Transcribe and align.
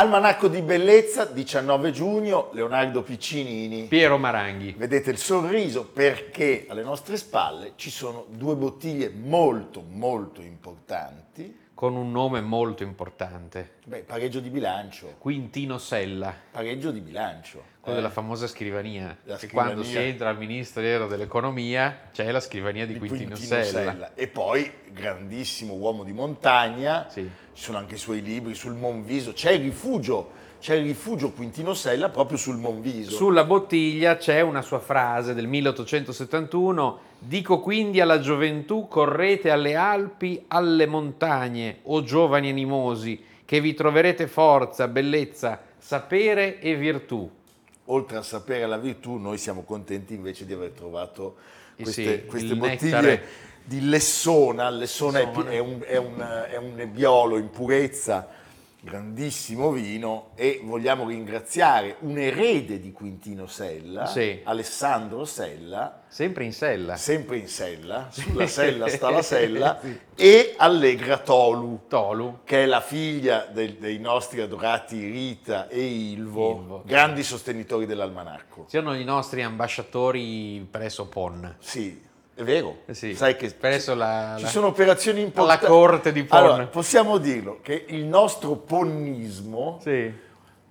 Almanacco 0.00 0.48
di 0.48 0.62
bellezza, 0.62 1.26
19 1.26 1.90
giugno, 1.90 2.48
Leonardo 2.54 3.02
Piccinini. 3.02 3.82
Piero 3.82 4.16
Maranghi. 4.16 4.72
Vedete 4.72 5.10
il 5.10 5.18
sorriso 5.18 5.84
perché 5.84 6.64
alle 6.70 6.82
nostre 6.82 7.18
spalle 7.18 7.72
ci 7.76 7.90
sono 7.90 8.24
due 8.30 8.54
bottiglie 8.54 9.10
molto 9.10 9.84
molto 9.86 10.40
importanti. 10.40 11.68
Con 11.74 11.96
un 11.96 12.10
nome 12.12 12.40
molto 12.40 12.82
importante. 12.82 13.72
Beh, 13.84 14.04
pareggio 14.04 14.40
di 14.40 14.48
bilancio. 14.48 15.16
Quintino 15.18 15.76
Sella. 15.76 16.34
Pareggio 16.50 16.90
di 16.90 17.00
bilancio. 17.00 17.62
Quello 17.80 17.98
eh. 17.98 18.00
della 18.00 18.12
famosa 18.12 18.46
scrivania. 18.46 19.14
La 19.24 19.36
che 19.36 19.48
scrivania. 19.48 19.72
quando 19.74 19.82
si 19.82 19.98
entra 19.98 20.30
al 20.30 20.38
Ministero 20.38 21.08
dell'Economia 21.08 22.08
c'è 22.10 22.30
la 22.30 22.40
scrivania 22.40 22.86
di, 22.86 22.94
di 22.94 22.98
Quintino, 22.98 23.34
Quintino 23.34 23.62
Sella. 23.62 23.90
Sella. 23.92 24.14
E 24.14 24.28
poi, 24.28 24.70
grandissimo 24.92 25.74
uomo 25.74 26.04
di 26.04 26.12
montagna, 26.12 27.06
Sì. 27.10 27.30
Ci 27.52 27.64
sono 27.64 27.78
anche 27.78 27.94
i 27.94 27.98
suoi 27.98 28.22
libri 28.22 28.54
sul 28.54 28.74
Monviso, 28.74 29.32
c'è 29.32 29.52
il 29.52 29.62
rifugio, 29.62 30.30
c'è 30.60 30.74
il 30.74 30.84
rifugio 30.84 31.30
Quintino 31.32 31.74
Sella 31.74 32.08
proprio 32.08 32.36
sul 32.36 32.56
Monviso. 32.56 33.10
Sulla 33.10 33.44
bottiglia 33.44 34.16
c'è 34.16 34.40
una 34.40 34.62
sua 34.62 34.78
frase 34.78 35.34
del 35.34 35.46
1871, 35.46 36.98
dico 37.18 37.60
quindi 37.60 38.00
alla 38.00 38.20
gioventù 38.20 38.86
correte 38.88 39.50
alle 39.50 39.74
Alpi, 39.74 40.44
alle 40.48 40.86
montagne, 40.86 41.78
o 41.84 42.02
giovani 42.02 42.50
animosi, 42.50 43.22
che 43.44 43.60
vi 43.60 43.74
troverete 43.74 44.26
forza, 44.26 44.86
bellezza, 44.86 45.60
sapere 45.76 46.60
e 46.60 46.76
virtù. 46.76 47.28
Oltre 47.86 48.18
a 48.18 48.22
sapere 48.22 48.66
la 48.66 48.78
virtù, 48.78 49.16
noi 49.16 49.38
siamo 49.38 49.62
contenti 49.62 50.14
invece 50.14 50.46
di 50.46 50.52
aver 50.52 50.70
trovato 50.70 51.36
Eh 51.74 51.82
queste, 51.82 52.20
sì, 52.20 52.24
queste 52.26 52.54
bottiglie 52.54 52.76
nettare. 52.84 53.22
Di 53.70 53.88
Lessona. 53.88 54.68
Lessona 54.68 55.20
è, 55.20 55.30
è 55.30 55.58
un, 55.58 55.80
è 55.86 55.96
un- 55.96 56.46
è 56.50 56.56
un 56.56 56.74
nebbiolo 56.74 57.36
in 57.38 57.50
purezza, 57.50 58.26
grandissimo 58.80 59.70
vino 59.70 60.30
e 60.34 60.60
vogliamo 60.64 61.06
ringraziare 61.06 61.94
un 62.00 62.18
erede 62.18 62.80
di 62.80 62.90
Quintino 62.90 63.46
Sella, 63.46 64.06
Sì. 64.06 64.40
Alessandro 64.42 65.24
Sella, 65.24 66.02
Sempre 66.08 66.44
in 66.44 66.52
sella. 66.52 66.96
sempre 66.96 67.36
in 67.36 67.46
sella, 67.46 68.08
sulla 68.10 68.48
sella 68.48 68.88
sta 68.88 69.10
la 69.10 69.22
sella, 69.22 69.78
e 70.16 70.54
Allegra 70.56 71.18
Tolu, 71.18 71.82
Tolu. 71.86 72.38
che 72.42 72.64
è 72.64 72.66
la 72.66 72.80
figlia 72.80 73.46
del- 73.52 73.74
dei 73.76 74.00
nostri 74.00 74.40
adorati 74.40 74.98
Rita 75.08 75.68
e 75.68 75.80
Ilvo, 75.84 76.50
Ilvo. 76.56 76.82
grandi 76.84 77.22
sostenitori 77.22 77.86
dell'almanacco. 77.86 78.64
Siano 78.68 78.96
i 78.96 79.04
nostri 79.04 79.42
ambasciatori 79.44 80.66
presso 80.68 81.06
PON. 81.06 81.54
Sì, 81.60 82.08
è 82.40 82.44
vero. 82.44 82.78
Eh 82.86 82.94
sì, 82.94 83.14
Sai 83.14 83.36
che 83.36 83.50
presso 83.52 83.94
la- 83.94 84.34
ci 84.36 84.42
la- 84.44 84.48
sono 84.48 84.66
operazioni 84.68 85.20
importanti. 85.20 85.64
alla 85.66 85.74
corte 85.74 86.12
di 86.12 86.24
Pon. 86.24 86.38
Allora, 86.38 86.66
possiamo 86.66 87.18
dirlo 87.18 87.58
che 87.62 87.84
il 87.88 88.04
nostro 88.04 88.56
ponnismo 88.56 89.78
Sì. 89.82 90.12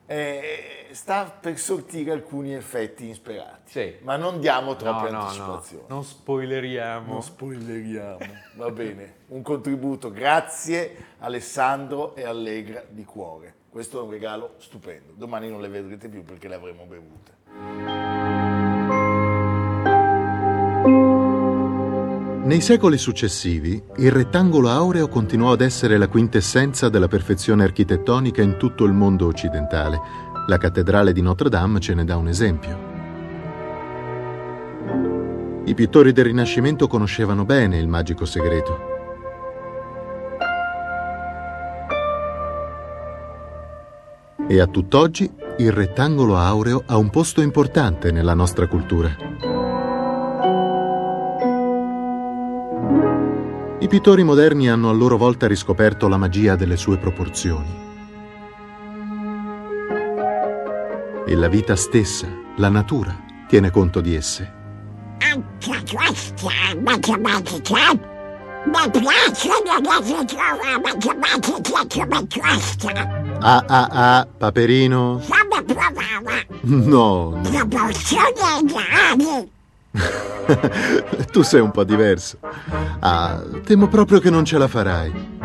eh, 0.05 0.87
sta 0.91 1.25
per 1.39 1.57
sortire 1.59 2.11
alcuni 2.11 2.55
effetti 2.55 3.07
insperati. 3.07 3.71
Sì. 3.71 3.95
Ma 4.01 4.15
non 4.15 4.39
diamo 4.39 4.71
No, 4.71 4.75
troppe 4.75 5.09
no, 5.11 5.17
no, 5.17 5.23
anticipazioni. 5.25 5.83
non 5.87 6.03
spoileriamo. 6.03 7.13
Non 7.13 7.21
spoileriamo, 7.21 8.17
va 8.55 8.71
bene. 8.71 9.13
Un 9.27 9.41
contributo, 9.43 10.09
grazie 10.11 10.95
Alessandro 11.19 12.15
e 12.15 12.23
Allegra 12.25 12.83
di 12.89 13.05
cuore. 13.05 13.53
Questo 13.69 13.99
è 13.99 14.01
un 14.01 14.09
regalo 14.09 14.55
stupendo. 14.57 15.13
Domani 15.15 15.47
non 15.47 15.61
le 15.61 15.67
vedrete 15.67 16.09
più 16.09 16.23
perché 16.23 16.47
le 16.47 16.55
avremo 16.55 16.85
bevute. 16.85 17.98
Nei 22.49 22.61
secoli 22.61 22.97
successivi, 22.97 23.79
il 23.97 24.11
rettangolo 24.11 24.69
aureo 24.69 25.07
continuò 25.07 25.51
ad 25.51 25.61
essere 25.61 25.99
la 25.99 26.07
quintessenza 26.07 26.89
della 26.89 27.07
perfezione 27.07 27.63
architettonica 27.63 28.41
in 28.41 28.57
tutto 28.57 28.85
il 28.85 28.91
mondo 28.91 29.27
occidentale. 29.27 29.99
La 30.47 30.57
cattedrale 30.57 31.13
di 31.13 31.21
Notre 31.21 31.49
Dame 31.49 31.79
ce 31.79 31.93
ne 31.93 32.03
dà 32.05 32.17
un 32.17 32.27
esempio. 32.27 32.79
I 35.65 35.75
pittori 35.75 36.11
del 36.11 36.25
Rinascimento 36.25 36.87
conoscevano 36.87 37.45
bene 37.45 37.77
il 37.77 37.87
magico 37.87 38.25
segreto. 38.25 38.79
E 44.47 44.59
a 44.59 44.65
tutt'oggi 44.65 45.31
il 45.59 45.71
rettangolo 45.71 46.35
aureo 46.35 46.81
ha 46.87 46.97
un 46.97 47.11
posto 47.11 47.41
importante 47.41 48.11
nella 48.11 48.33
nostra 48.33 48.65
cultura. 48.65 49.15
Pittori 53.89 54.21
moderni 54.23 54.69
hanno 54.69 54.89
a 54.89 54.93
loro 54.93 55.17
volta 55.17 55.47
riscoperto 55.47 56.07
la 56.07 56.17
magia 56.17 56.55
delle 56.55 56.77
sue 56.77 56.99
proporzioni. 56.99 57.87
E 61.25 61.35
la 61.35 61.47
vita 61.47 61.75
stessa, 61.75 62.27
la 62.57 62.69
natura, 62.69 63.19
tiene 63.47 63.71
conto 63.71 63.99
di 63.99 64.13
esse. 64.13 64.53
Anche 65.17 65.83
questa 65.91 66.51
matematica 66.79 67.93
mi 68.65 68.91
piacciono 68.91 69.79
le 69.81 69.97
ritrova 70.03 70.79
matematica 70.83 72.05
come 72.05 72.27
questa. 72.27 73.23
Ah 73.39 73.63
ah 73.67 73.87
ah, 73.91 74.27
Paperino? 74.37 75.17
Fammi 75.17 75.63
provare 75.65 76.45
No, 76.61 77.41
proporzioni 77.41 78.71
reali. 78.71 79.57
tu 81.31 81.41
sei 81.41 81.59
un 81.61 81.71
po' 81.71 81.83
diverso. 81.83 82.39
Ah, 82.99 83.41
temo 83.63 83.87
proprio 83.87 84.19
che 84.19 84.29
non 84.29 84.45
ce 84.45 84.57
la 84.57 84.67
farai. 84.67 85.37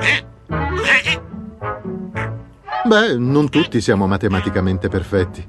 Beh, 2.84 3.16
non 3.16 3.48
tutti 3.48 3.80
siamo 3.80 4.06
matematicamente 4.06 4.88
perfetti. 4.88 5.46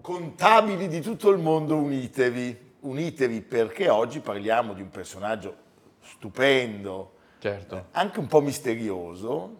Contabili 0.00 0.88
di 0.88 1.00
tutto 1.00 1.30
il 1.30 1.38
mondo, 1.38 1.76
unitevi. 1.76 2.70
Unitevi 2.80 3.42
perché 3.42 3.88
oggi 3.88 4.20
parliamo 4.20 4.72
di 4.72 4.82
un 4.82 4.90
personaggio 4.90 5.54
stupendo, 6.00 7.12
Certo. 7.38 7.86
anche 7.92 8.18
un 8.18 8.26
po' 8.26 8.40
misterioso. 8.40 9.56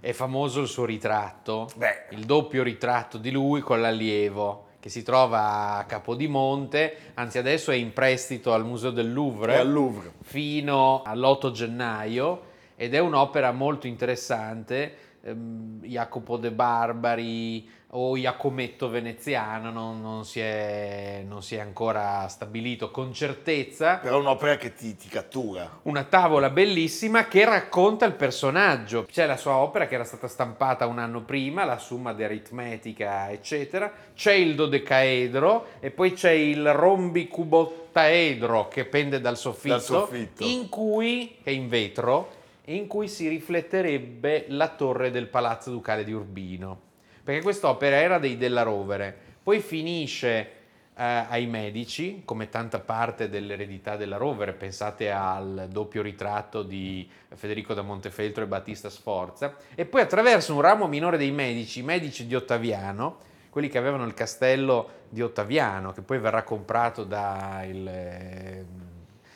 È 0.00 0.12
famoso 0.12 0.60
il 0.60 0.68
suo 0.68 0.84
ritratto, 0.84 1.68
Beh. 1.76 2.06
il 2.10 2.24
doppio 2.24 2.62
ritratto 2.62 3.18
di 3.18 3.30
lui 3.30 3.60
con 3.60 3.80
l'allievo 3.80 4.70
che 4.80 4.88
si 4.88 5.04
trova 5.04 5.76
a 5.76 5.84
Capodimonte, 5.84 7.12
anzi 7.14 7.38
adesso 7.38 7.70
è 7.70 7.76
in 7.76 7.92
prestito 7.92 8.52
al 8.52 8.64
Museo 8.64 8.90
del 8.90 9.12
Louvre, 9.12 9.56
al 9.56 9.70
Louvre. 9.70 10.10
fino 10.22 11.02
all'8 11.04 11.52
gennaio 11.52 12.42
ed 12.74 12.92
è 12.92 12.98
un'opera 12.98 13.52
molto 13.52 13.86
interessante. 13.86 14.96
ehm, 15.22 15.82
Jacopo 15.84 16.36
de 16.36 16.50
Barbari 16.50 17.68
o 17.94 18.16
Iacometto 18.16 18.88
veneziano 18.88 19.70
non, 19.70 20.00
non 20.00 20.24
si 20.24 20.40
è, 20.40 21.22
non 21.26 21.42
si 21.42 21.56
è 21.56 21.60
ancora 21.60 22.26
stabilito 22.28 22.90
con 22.90 23.12
certezza. 23.12 23.96
Però 23.96 24.16
è 24.16 24.20
un'opera 24.20 24.56
che 24.56 24.72
ti, 24.72 24.96
ti 24.96 25.08
cattura. 25.08 25.80
Una 25.82 26.04
tavola 26.04 26.48
bellissima 26.48 27.26
che 27.28 27.44
racconta 27.44 28.06
il 28.06 28.14
personaggio. 28.14 29.04
C'è 29.10 29.26
la 29.26 29.36
sua 29.36 29.56
opera 29.56 29.86
che 29.86 29.94
era 29.96 30.04
stata 30.04 30.26
stampata 30.26 30.86
un 30.86 30.98
anno 30.98 31.20
prima, 31.22 31.64
la 31.64 31.76
Summa 31.76 32.14
de 32.14 32.24
Aritmetica, 32.24 33.30
eccetera. 33.30 33.92
C'è 34.14 34.32
il 34.32 34.54
dodecaedro 34.54 35.66
e 35.80 35.90
poi 35.90 36.14
c'è 36.14 36.30
il 36.30 36.72
rombicubottaedro 36.72 38.68
che 38.68 38.86
pende 38.86 39.20
dal 39.20 39.36
soffitto, 39.36 39.74
Dal 39.74 39.82
soffitto. 39.82 40.44
in 40.44 40.70
cui, 40.70 41.36
che 41.42 41.50
è 41.50 41.52
in 41.52 41.68
vetro, 41.68 42.30
in 42.66 42.86
cui 42.86 43.06
si 43.08 43.28
rifletterebbe 43.28 44.46
la 44.48 44.68
torre 44.68 45.10
del 45.10 45.26
Palazzo 45.26 45.70
Ducale 45.70 46.04
di 46.04 46.12
Urbino. 46.12 46.90
Perché 47.24 47.42
quest'opera 47.42 47.96
era 47.96 48.18
dei 48.18 48.36
Della 48.36 48.62
Rovere, 48.62 49.16
poi 49.42 49.60
finisce 49.60 50.50
eh, 50.94 51.24
ai 51.28 51.46
Medici, 51.46 52.22
come 52.24 52.48
tanta 52.48 52.80
parte 52.80 53.28
dell'eredità 53.28 53.96
della 53.96 54.16
Rovere, 54.16 54.52
pensate 54.52 55.10
al 55.10 55.68
doppio 55.70 56.02
ritratto 56.02 56.62
di 56.62 57.08
Federico 57.34 57.74
da 57.74 57.82
Montefeltro 57.82 58.42
e 58.44 58.46
Battista 58.46 58.90
Sforza, 58.90 59.56
e 59.74 59.84
poi 59.84 60.00
attraverso 60.00 60.54
un 60.54 60.60
ramo 60.60 60.86
minore 60.88 61.16
dei 61.16 61.30
Medici, 61.30 61.80
i 61.80 61.84
Medici 61.84 62.26
di 62.26 62.34
Ottaviano, 62.34 63.18
quelli 63.50 63.68
che 63.68 63.78
avevano 63.78 64.04
il 64.04 64.14
castello 64.14 64.88
di 65.08 65.22
Ottaviano, 65.22 65.92
che 65.92 66.02
poi 66.02 66.18
verrà 66.18 66.42
comprato 66.42 67.04
da 67.04 67.62
il, 67.64 67.86
eh, 67.86 68.64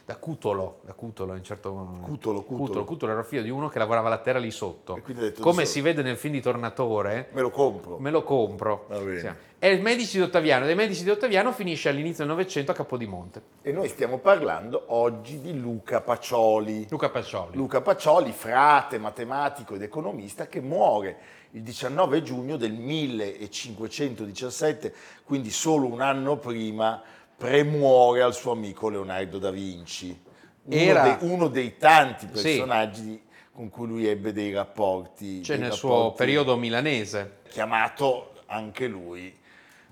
da 0.07 0.17
Cutolo, 0.19 0.79
da 0.85 0.93
Cutolo, 0.93 1.35
in 1.35 1.43
certo 1.43 1.73
Cutolo, 2.05 2.45
Cutolo. 2.45 2.85
Cutolo 2.85 3.11
era 3.11 3.25
figlio 3.25 3.43
di 3.43 3.51
uno 3.51 3.69
che 3.69 3.81
lavorava 3.81 4.09
la 4.09 4.19
terra 4.19 4.39
lì 4.39 4.53
sotto. 4.53 4.95
E 4.95 5.03
quindi 5.03 5.25
ha 5.25 5.27
detto, 5.27 5.43
Come 5.43 5.63
adesso- 5.63 5.73
si 5.73 5.81
vede 5.81 6.03
nel 6.03 6.17
film 6.17 6.35
di 6.35 6.41
Tornatore, 6.41 7.31
Me 7.33 7.41
lo 7.41 7.51
compro. 7.51 7.99
me 7.99 8.13
lo 8.13 8.23
compro. 8.23 8.85
Va 8.89 8.99
bene. 9.01 9.19
Sì. 9.19 9.29
È 9.59 9.67
il 9.67 9.83
Medici 9.83 10.19
di 10.19 10.23
Ottaviano, 10.23 10.65
dei 10.65 10.77
Medici 10.77 11.03
di 11.03 11.11
Ottaviano 11.11 11.51
finisce 11.51 11.89
all'inizio 11.89 12.25
del 12.25 12.33
Novecento 12.35 12.71
a 12.71 12.75
Capodimonte. 12.75 13.43
E 13.63 13.73
noi 13.73 13.89
stiamo 13.89 14.19
parlando 14.19 14.85
oggi 14.89 15.41
di 15.41 15.59
Luca 15.59 16.01
Pacioli. 16.01 16.87
Luca 16.89 17.09
Pacioli. 17.09 17.57
Luca 17.57 17.81
Pacioli, 17.81 18.31
frate, 18.31 18.99
matematico 18.99 19.75
ed 19.75 19.83
economista, 19.83 20.47
che 20.47 20.61
muore 20.61 21.19
il 21.53 21.63
19 21.63 22.23
giugno 22.23 22.57
del 22.57 22.75
1517, 22.75 24.93
quindi 25.25 25.51
solo 25.51 25.87
un 25.87 26.01
anno 26.01 26.37
prima, 26.37 27.03
premuore 27.37 28.23
al 28.23 28.35
suo 28.35 28.53
amico 28.53 28.89
Leonardo 28.89 29.39
da 29.39 29.51
Vinci. 29.51 30.19
Uno, 30.65 30.75
Era- 30.77 31.03
dei, 31.17 31.29
uno 31.31 31.49
dei 31.49 31.77
tanti 31.77 32.27
Sì. 32.27 32.33
personaggi 32.33 33.23
con 33.53 33.69
cui 33.71 33.87
lui 33.87 34.07
ebbe 34.07 34.33
dei 34.33 34.53
rapporti. 34.53 35.43
Cioè 35.43 35.57
dei 35.57 35.69
nel 35.69 35.75
suo 35.77 35.91
rapporti- 35.95 36.17
periodo 36.19 36.57
milanese. 36.57 37.39
Chiamato 37.49 38.33
anche 38.47 38.87
lui 38.87 39.35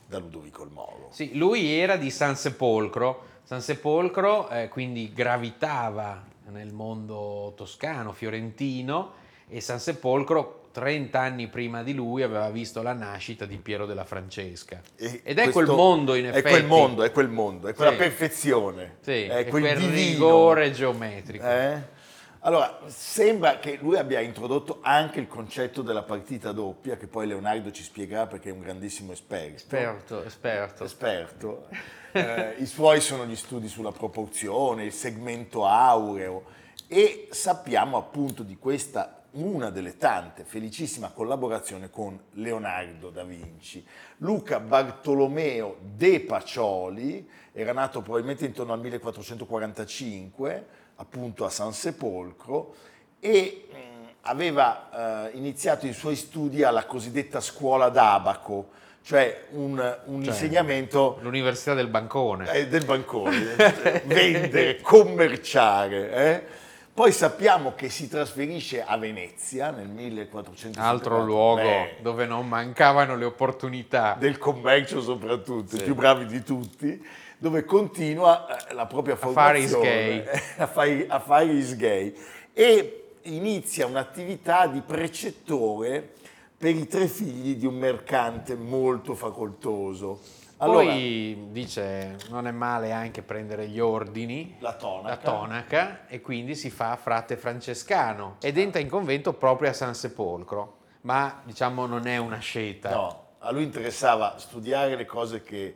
da 0.07 0.19
Ludovico 0.19 0.65
il 0.65 0.71
Moro. 0.71 1.09
Sì, 1.11 1.37
lui 1.37 1.73
era 1.73 1.97
di 1.97 2.11
San 2.11 2.37
Sepolcro. 2.37 3.33
San 3.45 3.61
Sepolcro 3.61 4.49
eh, 4.49 4.69
quindi 4.69 5.13
gravitava 5.13 6.25
nel 6.51 6.73
mondo 6.73 7.53
toscano, 7.57 8.13
fiorentino 8.13 9.13
e 9.49 9.61
San 9.61 9.79
Sepolcro 9.79 10.64
30 10.75 11.21
anni 11.21 11.47
prima 11.47 11.85
di 11.85 11.95
lui 11.95 12.23
aveva 12.25 12.51
visto 12.51 12.83
la 12.83 12.93
nascita 12.93 13.47
di 13.47 13.59
Piero 13.59 13.87
della 13.87 14.05
Francesca. 14.05 14.81
E 14.97 15.21
Ed 15.23 15.39
è 15.39 15.51
quel 15.51 15.67
mondo 15.67 16.17
in 16.17 16.25
È 16.25 16.29
effetti. 16.31 16.49
quel 16.49 16.65
mondo, 16.65 17.05
è 17.05 17.13
quel 17.13 17.29
mondo, 17.29 17.69
è 17.69 17.75
quella 17.75 17.93
Sì. 17.93 17.97
perfezione. 17.97 18.97
Sì, 19.03 19.23
è 19.23 19.29
è 19.29 19.47
quel, 19.47 19.63
quel 19.63 19.77
rigore 19.77 20.73
geometrico. 20.73 21.47
Eh? 21.49 21.93
Allora, 22.41 22.81
sembra 22.89 23.59
che 23.61 23.79
lui 23.81 23.97
abbia 23.97 24.19
introdotto 24.21 24.81
anche 24.83 25.21
il 25.21 25.29
concetto 25.29 25.81
della 25.81 26.03
partita 26.03 26.51
doppia, 26.51 26.97
che 26.97 27.07
poi 27.07 27.29
Leonardo 27.29 27.71
ci 27.71 27.85
spiegherà 27.85 28.27
perché 28.27 28.49
è 28.49 28.53
un 28.53 28.61
grandissimo 28.61 29.13
esperto. 29.13 29.55
Esperto, 29.77 30.25
esperto. 30.25 30.85
Esperto. 30.85 31.69
Eh, 32.11 32.57
I 32.59 32.67
suoi 32.67 33.01
sono 33.01 33.25
gli 33.27 33.37
studi 33.37 33.69
sulla 33.69 33.93
proporzione, 33.93 34.85
il 34.85 34.93
segmento 34.93 35.65
aureo 35.67 36.45
e 36.89 37.29
sappiamo 37.31 37.97
appunto 37.97 38.43
di 38.43 38.57
questa 38.59 39.24
una 39.35 39.71
delle 39.71 39.97
tante 39.97 40.45
felicissima 40.45 41.11
collaborazione 41.11 41.91
con 41.91 42.19
Leonardo 42.33 43.11
da 43.11 43.25
Vinci. 43.25 43.85
Luca 44.19 44.61
Bartolomeo 44.61 45.77
de 45.81 46.21
Pacioli 46.21 47.29
era 47.53 47.73
nato 47.73 48.01
probabilmente 48.03 48.45
intorno 48.45 48.73
al 48.73 48.81
1445, 48.81 50.67
appunto 50.97 51.45
a 51.45 51.51
San 51.51 51.73
Sepolcro, 51.73 52.75
e 53.21 53.67
mh, 53.71 53.77
aveva 54.23 55.29
eh, 55.31 55.37
iniziato 55.37 55.87
i 55.87 55.93
suoi 55.93 56.17
studi 56.17 56.63
alla 56.63 56.85
cosiddetta 56.85 57.41
scuola 57.41 57.89
d'Abaco, 57.89 58.69
cioè 59.03 59.47
un, 59.51 59.73
un 60.07 60.23
Cioè, 60.23 60.33
insegnamento 60.33 61.19
L'Università 61.23 61.75
del 61.75 61.89
Bancone. 61.89 62.51
eh, 62.53 62.69
del 62.69 62.85
bancone, 62.85 63.55
vendere, 64.07 64.81
commerciare. 64.81 66.13
eh. 66.13 66.63
Poi 66.95 67.11
sappiamo 67.11 67.75
che 67.75 67.89
si 67.89 68.09
trasferisce 68.09 68.85
a 68.85 68.97
Venezia 68.97 69.73
nel 69.73 69.89
1400. 69.89 70.79
Altro 70.81 71.25
luogo 71.25 71.89
dove 72.01 72.25
non 72.25 72.47
mancavano 72.47 73.17
le 73.17 73.25
opportunità. 73.25 74.15
del 74.17 74.39
commercio 74.39 75.03
soprattutto, 75.03 75.75
Sì. 75.75 75.83
i 75.83 75.85
più 75.85 75.97
bravi 75.97 76.25
di 76.27 76.45
tutti, 76.45 77.05
dove 77.37 77.65
continua 77.65 78.47
eh, 78.69 78.75
la 78.75 78.87
propria 78.87 79.17
formazione 79.17 80.25
a 80.57 80.69
fare, 80.69 81.07
a 81.09 81.19
fare 81.19 81.47
i 81.47 81.63
sgay 81.63 82.15
e 82.53 83.07
inizia 83.23 83.87
un'attività 83.87 84.69
di 84.69 84.81
precettore 84.81 86.13
per 86.57 86.77
i 86.77 86.87
tre 86.87 87.09
figli 87.09 87.57
di 87.57 87.67
un 87.67 87.75
mercante 87.75 88.55
molto 88.55 89.17
facoltoso. 89.17 90.21
Allora, 90.65 90.85
Poi 90.85 91.49
dice 91.51 92.17
non 92.31 92.47
è 92.47 92.51
male 92.51 92.91
anche 92.93 93.23
prendere 93.23 93.69
gli 93.69 93.79
ordini, 93.81 94.57
la 94.61 94.75
tonaca. 94.75 95.09
la 95.09 95.17
tonaca 95.17 96.07
e 96.07 96.21
quindi 96.21 96.55
si 96.55 96.71
fa 96.71 96.97
frate 96.97 97.37
francescano 97.37 98.37
ed 98.41 98.57
entra 98.59 98.81
in 98.81 98.89
convento 98.89 99.35
proprio 99.35 99.71
a 99.71 99.73
San 99.73 99.95
Sepolcro, 99.95 100.79
ma 101.03 101.41
diciamo 101.45 101.87
non 101.87 102.07
è 102.07 102.17
una 102.17 102.39
scelta. 102.39 102.91
No, 102.91 103.25
a 103.41 103.51
lui 103.53 103.65
interessava 103.65 104.37
studiare 104.39 104.97
le 104.97 105.05
cose 105.05 105.43
che, 105.43 105.75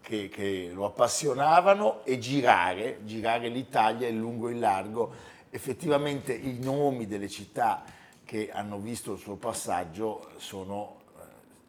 che- 0.00 0.28
che 0.28 0.70
lo 0.72 0.84
appassionavano 0.84 2.04
e 2.04 2.18
girare, 2.18 3.00
girare 3.04 3.48
l'Italia 3.48 4.06
in 4.08 4.18
lungo 4.18 4.48
e 4.48 4.52
in 4.52 4.60
largo. 4.60 5.12
Effettivamente 5.50 6.32
i 6.32 6.58
nomi 6.60 7.06
delle 7.06 7.28
città 7.28 7.82
che 8.24 8.50
hanno 8.52 8.78
visto 8.78 9.12
il 9.14 9.18
suo 9.18 9.36
passaggio 9.36 10.28
sono 10.36 10.96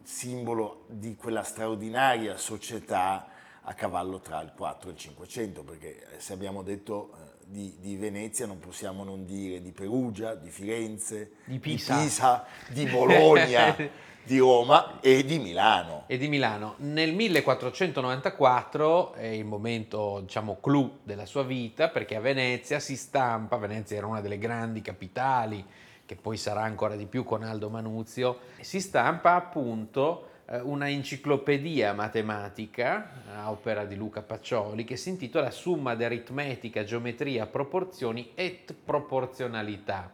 simbolo 0.04 0.86
di 0.88 1.16
quella 1.16 1.44
straordinaria 1.44 2.38
società 2.38 3.28
a 3.62 3.74
cavallo 3.74 4.20
tra 4.20 4.42
il 4.42 4.52
4 4.56 4.90
e 4.90 4.92
il 4.94 4.98
500, 4.98 5.64
perché 5.64 6.08
eh, 6.16 6.20
se 6.20 6.34
abbiamo 6.34 6.64
detto 6.64 7.12
eh, 7.14 7.46
di, 7.46 7.76
di 7.80 7.96
Venezia 7.98 8.48
non 8.48 8.60
possiamo 8.60 9.04
non 9.04 9.26
dire 9.26 9.62
di 9.62 9.72
Perugia, 9.72 10.34
di 10.36 10.50
Firenze, 10.50 11.32
Di 11.46 11.60
Pisa. 11.60 11.96
di, 11.96 12.02
Pisa, 12.04 12.46
di 12.70 12.86
Bologna, 12.88 13.76
di 14.24 14.40
Roma 14.40 15.00
e 15.02 15.24
di 15.24 15.40
Milano. 15.40 16.04
E 16.08 16.18
di 16.18 16.28
Milano. 16.28 16.76
Nel 16.78 17.14
1494 17.14 19.14
è 19.14 19.28
il 19.28 19.46
momento, 19.46 20.20
diciamo, 20.22 20.60
clou 20.60 21.00
della 21.04 21.26
sua 21.26 21.44
vita 21.44 21.90
perché 21.90 22.16
a 22.16 22.22
Venezia 22.22 22.80
si 22.80 22.96
stampa, 22.96 23.58
Venezia 23.58 23.98
era 23.98 24.08
una 24.08 24.22
delle 24.22 24.38
grandi 24.38 24.82
capitali, 24.82 25.64
che 26.10 26.16
poi 26.16 26.38
sarà 26.38 26.64
ancora 26.64 26.96
di 26.96 27.06
più 27.06 27.24
con 27.24 27.44
Aldo 27.44 27.70
Manuzio, 27.70 28.40
si 28.62 28.82
stampa 28.82 29.36
appunto 29.36 30.30
eh, 30.50 30.60
una 30.60 30.90
enciclopedia 30.90 31.94
matematica 31.94 33.12
a 33.38 33.52
opera 33.52 33.86
di 33.86 33.94
Luca 33.96 34.24
Pacioli 34.24 34.86
che 34.86 34.96
si 34.96 35.10
intitola 35.10 35.52
Summa 35.52 35.94
de 35.94 36.06
aritmetica, 36.06 36.84
geometria, 36.84 37.46
proporzioni 37.46 38.32
et 38.34 38.74
proporzionalità. 38.84 40.10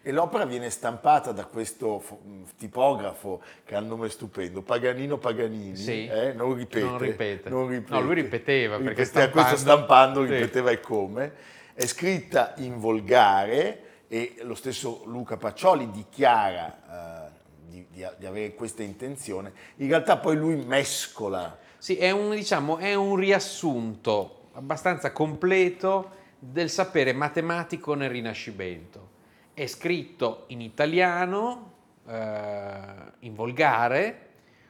E 0.00 0.12
l'opera 0.12 0.46
viene 0.46 0.70
stampata 0.70 1.30
da 1.32 1.44
questo 1.44 1.98
fo- 1.98 2.20
tipografo 2.56 3.42
che 3.66 3.74
ha 3.74 3.80
un 3.80 3.88
nome 3.88 4.08
stupendo, 4.08 4.62
Paganino 4.62 5.18
Paganini, 5.18 5.76
Sì. 5.76 6.06
eh? 6.06 6.32
non 6.32 6.54
ripete. 6.54 6.86
Non 6.86 6.98
ripete. 6.98 7.50
non 7.50 7.68
ripete. 7.68 7.92
No, 7.92 8.00
lui 8.00 8.14
ripeteva, 8.14 8.78
perché 8.78 9.02
Ripeteva, 9.04 9.28
questo 9.28 9.56
stampando 9.58 10.20
stampando- 10.22 10.24
sì. 10.26 10.32
ripeteva 10.32 10.70
e 10.70 10.80
come. 10.80 11.32
È 11.74 11.84
scritta 11.84 12.54
in 12.58 12.78
volgare 12.78 13.80
e 14.14 14.36
lo 14.42 14.54
stesso 14.54 15.02
Luca 15.06 15.36
Pacioli 15.36 15.90
dichiara 15.90 17.26
eh, 17.26 17.30
di, 17.66 17.84
di- 17.90 18.06
di 18.16 18.26
avere 18.26 18.54
questa 18.54 18.84
intenzione. 18.84 19.52
In 19.78 19.88
realtà 19.88 20.18
poi 20.18 20.36
lui 20.36 20.54
mescola 20.54 21.58
Sì, 21.78 21.96
è 21.96 22.12
un, 22.12 22.30
diciamo, 22.32 22.76
è 22.76 22.94
un 22.94 23.16
riassunto 23.16 24.50
abbastanza 24.52 25.10
completo 25.10 26.10
del 26.38 26.70
sapere 26.70 27.12
matematico 27.12 27.94
nel 27.94 28.08
Rinascimento. 28.10 29.10
È 29.52 29.66
scritto 29.66 30.44
in 30.48 30.60
italiano, 30.60 31.72
eh, 32.06 32.82
in 33.18 33.34
volgare, 33.34 34.28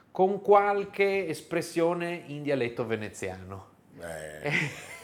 con 0.09 0.41
qualche 0.41 1.27
espressione 1.27 2.23
in 2.25 2.41
dialetto 2.41 2.83
veneziano. 2.83 3.67
Eh, 4.01 4.51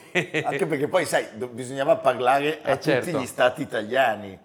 anche 0.44 0.66
perché 0.66 0.88
poi, 0.88 1.04
sai, 1.04 1.26
bisognava 1.50 1.96
parlare 1.96 2.60
a 2.62 2.72
Eh, 2.72 2.80
certo. 2.80 3.10
tutti 3.10 3.22
gli 3.22 3.26
stati 3.26 3.62
italiani, 3.62 4.38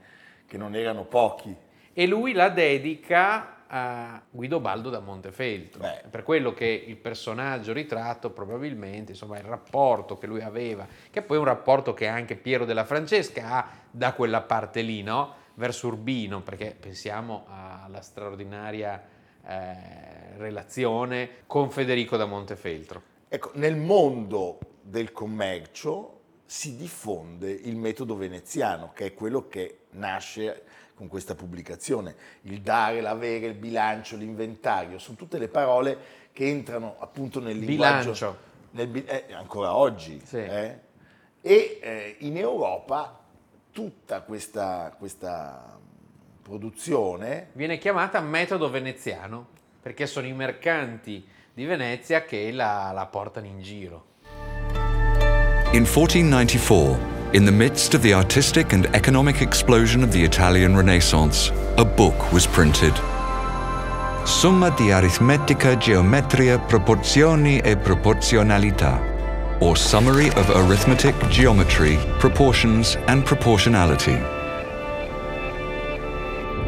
che 0.45 0.57
non 0.57 0.75
erano 0.75 1.03
pochi. 1.03 1.55
E 1.93 2.05
lui 2.07 2.33
la 2.33 2.50
dedica 2.50 3.65
a 3.67 4.21
Guidobaldo 4.29 4.89
da 4.89 5.00
Montefeltro. 5.00 5.81
Beh. 5.81 6.03
Per 6.09 6.24
quello 6.24 6.53
che 6.53 6.65
il 6.65 6.95
personaggio 6.95 7.74
ritratto 7.74 8.29
probabilmente, 8.29 9.12
insomma, 9.12 9.38
il 9.38 9.43
rapporto 9.43 10.17
che 10.17 10.25
lui 10.25 10.41
aveva, 10.41 10.88
che 11.09 11.21
poi 11.21 11.36
è 11.36 11.39
un 11.39 11.45
rapporto 11.45 11.93
che 11.93 12.07
anche 12.07 12.36
Piero 12.36 12.63
della 12.63 12.86
Francesca 12.86 13.50
ha 13.50 13.69
da 13.91 14.13
quella 14.13 14.41
parte 14.41 14.81
lì, 14.81 15.03
no? 15.03 15.33
Verso 15.55 15.88
Urbino, 15.88 16.41
perché 16.41 16.77
pensiamo 16.79 17.45
alla 17.50 18.01
straordinaria 18.01 19.03
eh, 19.45 20.38
relazione 20.38 21.29
con 21.47 21.69
Federico 21.71 22.15
da 22.15 22.25
Montefeltro. 22.25 23.01
Ecco, 23.27 23.51
nel 23.55 23.75
mondo 23.75 24.59
del 24.88 25.12
commercio 25.12 26.13
si 26.46 26.77
diffonde 26.77 27.51
il 27.51 27.75
metodo 27.75 28.15
veneziano, 28.15 28.91
che 28.94 29.08
è 29.08 29.13
quello 29.13 29.48
che 29.48 29.79
nasce 29.91 30.63
con 30.96 31.08
questa 31.08 31.36
pubblicazione. 31.36 32.15
Il 32.44 32.62
dare, 32.62 33.01
l'avere, 33.01 33.48
il 33.48 33.53
bilancio, 33.53 34.15
l'inventario, 34.15 34.98
sono 34.98 35.17
tutte 35.17 35.38
le 35.38 35.50
parole 35.50 35.98
che 36.32 36.48
entrano 36.48 36.96
appunto 37.00 37.39
nel 37.39 37.58
linguaggio. 37.58 38.12
Bilancio. 38.12 38.38
nel 38.72 39.03
eh, 39.06 39.34
ancora 39.34 39.75
oggi. 39.75 40.22
Sì. 40.24 40.38
eh. 40.38 40.79
E 41.41 41.79
eh, 41.82 42.15
in 42.20 42.38
Europa 42.38 43.20
tutta 43.72 44.22
questa, 44.22 44.96
questa 44.98 45.77
produzione 46.41 47.50
Viene 47.53 47.77
chiamata 47.77 48.22
metodo 48.22 48.70
veneziano, 48.70 49.48
perché 49.82 50.08
sono 50.08 50.27
i 50.27 50.34
mercanti 50.34 51.27
di 51.53 51.65
Venezia 51.65 52.24
che 52.24 52.51
la, 52.53 52.91
la 52.94 53.06
portano 53.06 53.48
in 53.48 53.62
giro. 53.62 54.15
In 55.74 55.86
1494, 55.86 56.97
In 57.33 57.43
the 57.43 57.51
midst 57.51 57.93
of 57.93 58.01
the 58.01 58.13
artistic 58.13 58.71
and 58.71 58.86
economic 58.95 59.41
explosion 59.41 60.01
of 60.01 60.13
the 60.13 60.24
Italian 60.24 60.77
Renaissance, 60.77 61.51
a 61.77 61.83
book 61.83 62.31
was 62.31 62.47
printed. 62.47 62.93
Summa 64.25 64.69
di 64.69 64.91
aritmetica, 64.91 65.77
geometria, 65.77 66.57
proporzioni 66.57 67.59
e 67.59 67.75
proporzionalità, 67.75 68.97
or 69.59 69.75
Summary 69.75 70.29
of 70.38 70.50
Arithmetic, 70.50 71.13
Geometry, 71.27 72.00
Proportions 72.17 72.97
and 73.07 73.25
Proportionality. 73.25 74.17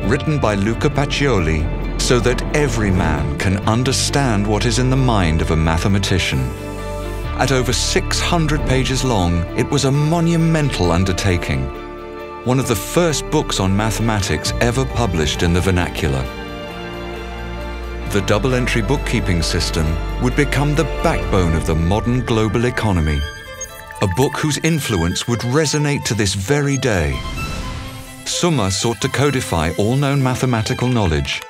Written 0.10 0.40
by 0.40 0.56
Luca 0.56 0.90
Pacioli, 0.90 1.64
so 2.02 2.20
that 2.20 2.44
every 2.54 2.92
man 2.92 3.38
can 3.38 3.66
understand 3.66 4.46
what 4.46 4.66
is 4.66 4.78
in 4.78 4.90
the 4.90 4.98
mind 4.98 5.40
of 5.40 5.52
a 5.52 5.56
mathematician. 5.56 6.69
At 7.40 7.54
over 7.54 7.72
600 7.72 8.68
pages 8.68 9.06
long, 9.06 9.46
it 9.58 9.70
was 9.72 9.86
a 9.86 9.92
monumental 9.92 10.92
undertaking. 10.92 11.64
One 12.44 12.60
of 12.60 12.68
the 12.68 12.76
first 12.76 13.30
books 13.32 13.62
on 13.62 13.74
mathematics 13.74 14.52
ever 14.60 14.84
published 14.84 15.42
in 15.42 15.54
the 15.54 15.62
vernacular. 15.62 16.22
The 18.10 18.26
double 18.28 18.56
entry 18.56 18.82
bookkeeping 18.82 19.42
system 19.42 19.86
would 20.22 20.36
become 20.36 20.76
the 20.76 20.84
backbone 21.02 21.56
of 21.56 21.66
the 21.66 21.76
modern 21.76 22.26
global 22.26 22.66
economy. 22.66 23.22
A 24.02 24.08
book 24.18 24.36
whose 24.36 24.58
influence 24.58 25.26
would 25.30 25.40
resonate 25.40 26.04
to 26.06 26.14
this 26.14 26.34
very 26.34 26.78
day. 26.78 27.18
Summa 28.26 28.70
sought 28.70 29.00
to 29.00 29.08
codify 29.08 29.72
all 29.78 29.96
known 29.96 30.22
mathematical 30.22 30.90
knowledge 30.90 31.42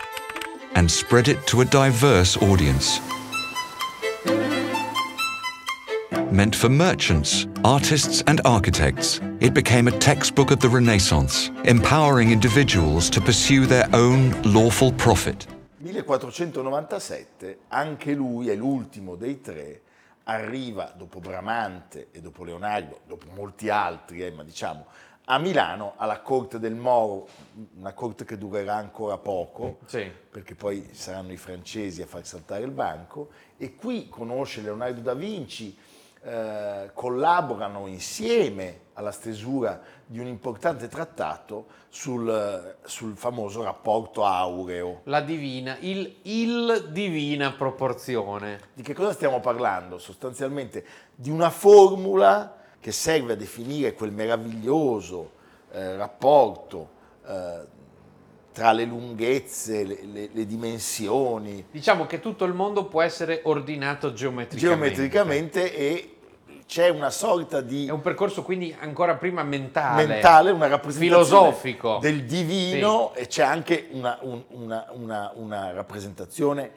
and 0.76 0.90
spread 0.90 1.30
it 1.30 1.48
to 1.48 1.62
a 1.62 1.66
diverse 1.66 2.38
audience. 2.38 3.00
Meant 6.32 6.56
for 6.56 6.70
merchants, 6.70 7.48
artists, 7.64 8.22
and 8.28 8.40
architects, 8.46 9.20
it 9.40 9.54
became 9.54 9.88
a 9.88 9.92
textbook 9.98 10.52
of 10.52 10.60
the 10.60 10.70
Renaissance, 10.70 11.50
empowering 11.66 12.32
individuals 12.32 13.10
to 13.10 13.20
pursue 13.22 13.66
their 13.66 13.88
own 13.94 14.36
lawful 14.44 14.92
profit. 14.94 15.48
1497, 15.78 17.60
anche 17.70 18.14
lui 18.14 18.50
è 18.50 18.56
l'ultimo 18.56 19.16
dei 19.16 19.42
tre, 19.42 19.82
arriva 20.26 20.94
dopo 20.96 21.20
Bramante 21.20 22.08
e 22.12 22.22
dopo 22.22 22.44
Leonardo, 22.44 23.00
dopo 23.08 23.26
molti 23.34 23.70
altri, 23.70 24.24
eh, 24.24 24.32
ma 24.32 24.44
diciamo 24.44 24.86
a 25.32 25.38
Milano 25.38 25.94
alla 25.98 26.22
corte 26.22 26.58
del 26.60 26.74
Moro, 26.76 27.28
una 27.78 27.94
corte 27.94 28.26
che 28.26 28.36
durerà 28.38 28.76
ancora 28.76 29.18
poco, 29.18 29.78
Sì. 29.86 30.10
perché 30.30 30.56
poi 30.56 30.90
saranno 30.92 31.32
i 31.32 31.38
francesi 31.38 32.02
a 32.02 32.08
far 32.08 32.26
saltare 32.26 32.64
il 32.64 32.72
banco, 32.72 33.30
e 33.58 33.76
qui 33.76 34.10
conosce 34.10 34.62
Leonardo 34.62 35.02
da 35.02 35.14
Vinci, 35.14 35.78
eh, 36.22 36.92
collaborano 36.94 37.88
insieme 37.88 38.88
alla 38.94 39.12
stesura 39.12 39.82
di 40.06 40.20
un 40.20 40.28
importante 40.28 40.88
trattato 40.88 41.68
sul, 41.88 42.76
sul 42.84 43.16
famoso 43.16 43.64
rapporto 43.64 44.26
aureo. 44.26 45.02
La 45.04 45.22
divina, 45.22 45.78
il, 45.80 46.18
il 46.24 46.90
divina 46.92 47.52
proporzione. 47.54 48.60
Di 48.74 48.84
che 48.84 48.94
cosa 48.94 49.14
stiamo 49.14 49.40
parlando? 49.40 49.98
Sostanzialmente 49.98 50.86
di 51.16 51.30
una 51.30 51.50
formula 51.50 52.58
che 52.80 52.92
serve 52.92 53.34
a 53.34 53.36
definire 53.36 53.94
quel 53.94 54.12
meraviglioso 54.12 55.32
eh, 55.72 55.96
rapporto 55.96 56.90
eh, 57.26 57.78
tra 58.60 58.74
le 58.74 58.84
lunghezze, 58.84 59.86
le, 59.86 60.00
le- 60.04 60.30
le 60.34 60.46
dimensioni, 60.46 61.64
Diciamo 61.72 62.06
che 62.06 62.20
tutto 62.20 62.44
il 62.44 62.54
mondo 62.54 62.84
può 62.88 63.02
essere 63.02 63.40
ordinato 63.46 64.12
geometricamente. 64.12 64.94
geometricamente 64.96 65.74
e 65.74 66.16
c'è 66.68 66.90
una 66.90 67.10
sorta 67.10 67.62
di 67.62 67.88
È 67.88 67.92
un 67.92 68.02
percorso 68.02 68.44
quindi 68.44 68.76
ancora 68.78 69.16
prima 69.16 69.44
mentale. 69.44 70.06
mentale, 70.06 70.52
una 70.52 70.68
rappresentazione 70.68 71.24
filosofico. 71.24 72.00
del 72.02 72.26
divino 72.26 73.14
e 73.16 73.28
c'è 73.28 73.44
anche 73.44 73.88
una, 73.92 74.18
un- 74.24 74.44
una- 74.50 74.88
una- 74.92 75.32
una 75.36 75.72
rappresentazione 75.72 76.70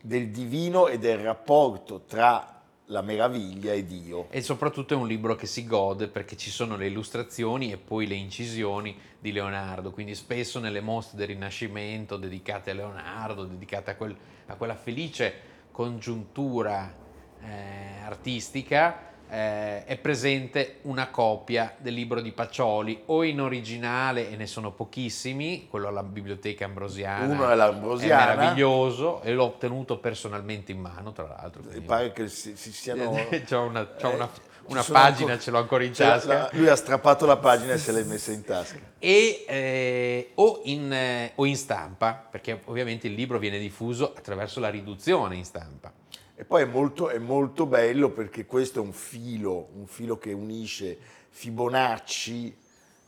del 0.00 0.30
divino 0.30 0.88
e 0.88 0.98
del 0.98 1.18
rapporto 1.18 2.00
tra 2.08 2.55
la 2.86 3.02
meraviglia 3.02 3.72
e 3.72 3.84
Dio. 3.84 4.28
E 4.30 4.42
soprattutto 4.42 4.94
è 4.94 4.96
un 4.96 5.06
libro 5.06 5.34
che 5.34 5.46
si 5.46 5.66
gode 5.66 6.08
perché 6.08 6.36
ci 6.36 6.50
sono 6.50 6.76
le 6.76 6.86
illustrazioni 6.86 7.72
e 7.72 7.78
poi 7.78 8.06
le 8.06 8.14
incisioni 8.14 8.96
di 9.18 9.32
Leonardo, 9.32 9.90
quindi 9.90 10.14
spesso 10.14 10.60
nelle 10.60 10.80
mostre 10.80 11.18
del 11.18 11.28
Rinascimento 11.28 12.16
dedicate 12.16 12.70
a 12.70 12.74
Leonardo, 12.74 13.44
dedicate 13.44 13.90
a, 13.90 13.96
quel- 13.96 14.16
a 14.46 14.54
quella 14.54 14.76
felice 14.76 15.54
congiuntura 15.72 16.94
eh, 17.40 18.00
artistica, 18.04 19.14
eh, 19.28 19.84
è 19.84 19.96
presente 19.98 20.78
una 20.82 21.08
copia 21.08 21.74
del 21.78 21.94
libro 21.94 22.20
di 22.20 22.32
Pacioli 22.32 23.02
o 23.06 23.22
in 23.24 23.40
originale, 23.40 24.30
e 24.30 24.36
ne 24.36 24.46
sono 24.46 24.72
pochissimi, 24.72 25.66
quello 25.68 25.88
alla 25.88 26.02
Biblioteca 26.02 26.64
Ambrosiana. 26.64 27.24
Uno 27.26 27.50
è 27.50 27.54
l'Ambrosiana. 27.54 28.32
È 28.32 28.36
meraviglioso 28.36 29.22
e 29.22 29.32
l'ho 29.34 29.44
ottenuto 29.44 29.98
personalmente 29.98 30.72
in 30.72 30.80
mano, 30.80 31.12
tra 31.12 31.26
l'altro. 31.26 31.62
Quindi- 31.62 31.86
pare 31.86 32.12
che 32.12 32.28
si, 32.28 32.56
si 32.56 32.72
siano... 32.72 33.14
C'ho 33.48 33.62
una, 33.62 33.86
c'ho 33.86 34.10
eh, 34.10 34.14
una- 34.14 34.30
una 34.68 34.82
pagina, 34.82 35.32
ancora- 35.32 35.38
ce 35.38 35.50
l'ho 35.52 35.58
ancora 35.58 35.84
in 35.84 35.92
l'ha- 35.96 36.06
tasca. 36.06 36.28
la- 36.34 36.50
lui 36.52 36.68
ha 36.68 36.74
strappato 36.74 37.24
la 37.26 37.36
pagina 37.36 37.74
e 37.74 37.78
se 37.78 37.92
l'è 37.92 38.02
messa 38.02 38.32
in 38.32 38.42
tasca. 38.42 38.78
E, 38.98 39.44
eh, 39.46 40.30
o, 40.34 40.60
in, 40.64 40.92
eh, 40.92 41.32
o 41.36 41.46
in 41.46 41.56
stampa, 41.56 42.14
perché 42.28 42.60
ovviamente 42.64 43.06
il 43.06 43.14
libro 43.14 43.38
viene 43.38 43.58
diffuso 43.58 44.12
attraverso 44.16 44.58
la 44.58 44.68
riduzione 44.68 45.36
in 45.36 45.44
stampa. 45.44 45.92
E 46.38 46.44
poi 46.44 46.62
è 46.62 46.66
molto, 46.66 47.08
è 47.08 47.18
molto 47.18 47.64
bello 47.66 48.10
perché 48.10 48.44
questo 48.44 48.80
è 48.80 48.82
un 48.82 48.92
filo, 48.92 49.70
un 49.74 49.86
filo 49.86 50.18
che 50.18 50.32
unisce 50.32 50.96
Fibonacci, 51.30 52.54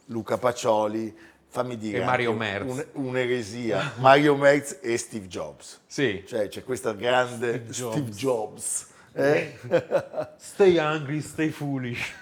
Luca 0.07 0.39
Pacioli, 0.39 1.15
fammi 1.51 1.77
dire, 1.77 1.99
E 2.01 2.05
Mario 2.05 2.33
Merz. 2.33 2.65
un- 2.95 3.07
un'eresia, 3.07 3.93
Mario 3.99 4.35
Merz 4.37 4.79
e 4.81 4.97
Steve 4.97 5.27
Jobs. 5.27 5.81
Sì. 5.87 6.25
Cioè 6.27 6.49
c'è 6.49 6.65
questa 6.65 6.93
grande 6.95 7.49
Steve 7.53 7.71
Jobs. 7.71 7.93
Steve 7.97 8.11
Jobs. 8.13 8.87
eh? 9.13 9.59
Stay 10.39 10.79
angry, 10.79 11.21
stay 11.21 11.51
foolish. 11.51 12.15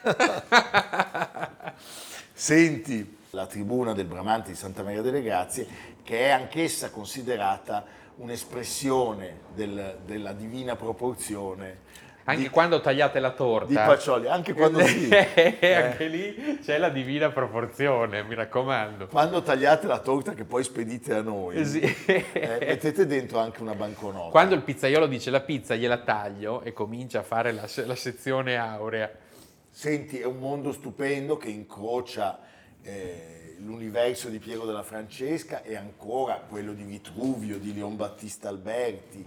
Senti 2.32 3.18
la 3.30 3.46
tribuna 3.46 3.92
del 3.92 4.06
Bramante 4.06 4.50
di 4.50 4.56
Santa 4.56 4.82
Maria 4.82 5.02
delle 5.02 5.22
Grazie, 5.22 5.66
che 6.02 6.20
è 6.26 6.30
anch'essa 6.30 6.90
considerata 6.90 7.84
un'espressione 8.16 9.40
del- 9.54 9.99
della 10.04 10.32
divina 10.32 10.76
proporzione 10.76 11.80
Anche 12.25 12.42
di, 12.42 12.49
quando 12.49 12.80
tagliate 12.80 13.20
la 13.20 13.30
torta. 13.30 13.66
di 13.68 13.75
Pacioli, 13.75 14.26
anche 14.26 14.52
quando 14.52 14.80
sì. 14.85 15.08
Anche 15.14 16.06
lì 16.08 16.58
c'è 16.61 16.76
la 16.78 16.88
divina 16.88 17.30
proporzione, 17.30 18.25
mi 18.25 18.35
raccomando. 18.35 19.06
Quando 19.06 19.42
tagliate 19.42 19.87
la 19.87 20.00
torta 20.00 20.32
che 20.35 20.44
poi 20.44 20.64
spedite 20.64 21.14
a 21.14 21.23
noi, 21.23 21.56
Eh 21.56 21.64
sì. 21.64 21.78
eh, 21.80 22.25
mettete 22.61 23.06
dentro 23.06 23.38
anche 23.38 23.62
una 23.62 23.75
banconota. 23.75 24.30
Quando 24.30 24.54
il 24.56 24.62
pizzaiolo 24.62 25.06
dice 25.06 25.30
la 25.30 25.40
pizza 25.40 25.76
gliela 25.76 25.99
taglio 25.99 26.62
e 26.62 26.73
comincia 26.73 27.20
a 27.20 27.23
fare 27.23 27.52
la, 27.52 27.68
la 27.85 27.94
sezione 27.94 28.56
aurea. 28.56 29.08
Senti, 29.70 30.18
è 30.18 30.25
un 30.25 30.38
mondo 30.38 30.73
stupendo 30.73 31.37
che 31.37 31.49
incrocia 31.50 32.40
eh, 32.86 33.56
l'universo 33.58 34.28
di 34.28 34.38
Piero 34.38 34.64
della 34.64 34.84
Francesca 34.84 35.62
e 35.62 35.74
ancora 35.74 36.36
quello 36.48 36.72
di 36.72 36.84
Vitruvio, 36.84 37.58
di 37.58 37.74
Leon 37.74 37.96
Battista 37.96 38.48
Alberti. 38.48 39.26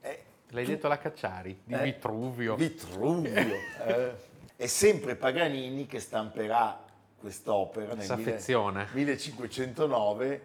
Eh, 0.00 0.22
L'hai 0.50 0.64
detto 0.64 0.86
alla 0.86 0.98
Cacciari, 0.98 1.62
di 1.64 1.74
Eh, 1.74 1.82
Vitruvio. 1.82 2.54
Vitruvio. 2.54 3.32
eh. 3.84 4.30
È 4.54 4.66
sempre 4.66 5.16
Paganini 5.16 5.86
che 5.86 5.98
stamperà 5.98 6.84
quest'opera 7.18 7.94
nel 7.94 8.04
S'affeziona. 8.04 8.86
1000 8.92 9.10
1509 9.14 10.42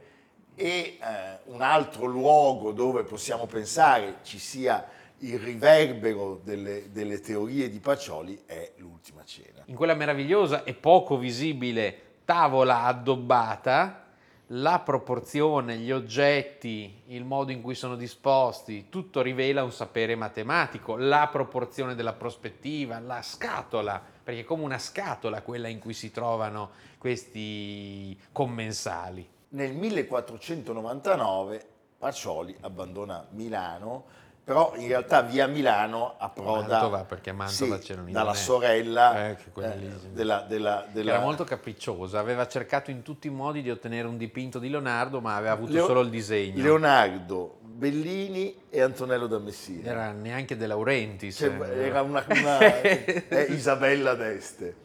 e 0.55 0.67
eh, 0.67 0.97
un 1.45 1.61
altro 1.61 2.07
luogo 2.07 2.71
dove 2.71 3.03
possiamo 3.03 3.45
pensare 3.45 4.17
ci 4.23 4.39
sia 4.39 4.87
il 5.19 5.39
riverbero 5.39 6.39
delle, 6.43 6.91
delle 6.91 7.19
teorie 7.19 7.69
di 7.69 7.79
Pacioli 7.79 8.41
è 8.45 8.71
l'ultima 8.77 9.23
cena. 9.23 9.63
In 9.65 9.75
quella 9.75 9.93
meravigliosa 9.93 10.63
e 10.63 10.73
poco 10.73 11.17
visibile 11.17 12.06
tavola 12.27 12.83
addobbata, 12.83 14.03
la 14.47 14.79
proporzione, 14.79 15.77
gli 15.77 15.93
oggetti, 15.93 17.03
il 17.05 17.23
modo 17.23 17.53
in 17.53 17.61
cui 17.61 17.73
sono 17.73 17.95
disposti, 17.95 18.89
tutto 18.89 19.21
rivela 19.21 19.63
un 19.63 19.71
sapere 19.71 20.13
matematico, 20.15 20.97
la 20.97 21.29
proporzione 21.31 21.95
della 21.95 22.11
prospettiva, 22.11 22.99
la 22.99 23.21
scatola, 23.21 24.03
perché 24.21 24.41
è 24.41 24.43
come 24.43 24.63
una 24.63 24.77
scatola 24.77 25.41
quella 25.41 25.69
in 25.69 25.79
cui 25.79 25.93
si 25.93 26.11
trovano 26.11 26.71
questi 26.97 28.19
commensali. 28.33 29.25
Nel 29.49 29.73
1499 29.73 31.67
Pacioli 31.97 32.57
abbandona 32.59 33.25
Milano, 33.31 34.03
però 34.47 34.71
in 34.77 34.87
realtà 34.87 35.23
via 35.23 35.45
Milano 35.45 36.15
approda 36.17 36.67
Mantova, 36.67 37.03
perché 37.03 37.33
Mantova 37.33 37.81
sì, 37.81 37.93
dalla 38.11 38.33
sorella 38.33 39.27
Eh, 39.31 39.35
che 39.35 39.51
quella 39.51 39.73
lì, 39.73 39.87
eh, 39.87 40.09
della, 40.13 40.45
della, 40.47 40.85
della- 40.89 41.15
Era 41.15 41.19
molto 41.21 41.43
capricciosa, 41.43 42.17
aveva 42.19 42.47
cercato 42.47 42.89
in 42.89 43.01
tutti 43.01 43.27
i 43.27 43.29
modi 43.29 43.61
di 43.61 43.69
ottenere 43.69 44.07
un 44.07 44.15
dipinto 44.15 44.57
di 44.57 44.69
Leonardo, 44.69 45.19
ma 45.19 45.35
aveva 45.35 45.51
avuto 45.51 45.73
Leo- 45.73 45.85
solo 45.85 45.99
il 45.99 46.09
disegno. 46.09 46.63
Leonardo, 46.63 47.57
Bellini 47.61 48.55
e 48.69 48.79
Antonello 48.79 49.27
da 49.27 49.37
Messina. 49.37 49.89
Era 49.89 50.11
neanche 50.13 50.55
De 50.55 50.65
Laurentiis. 50.65 51.35
Cioè, 51.35 51.49
eh. 51.69 51.85
era 51.85 52.01
una, 52.01 52.23
una- 52.25 52.59
è 52.81 53.47
Isabella 53.49 54.13
d'Este. 54.13 54.75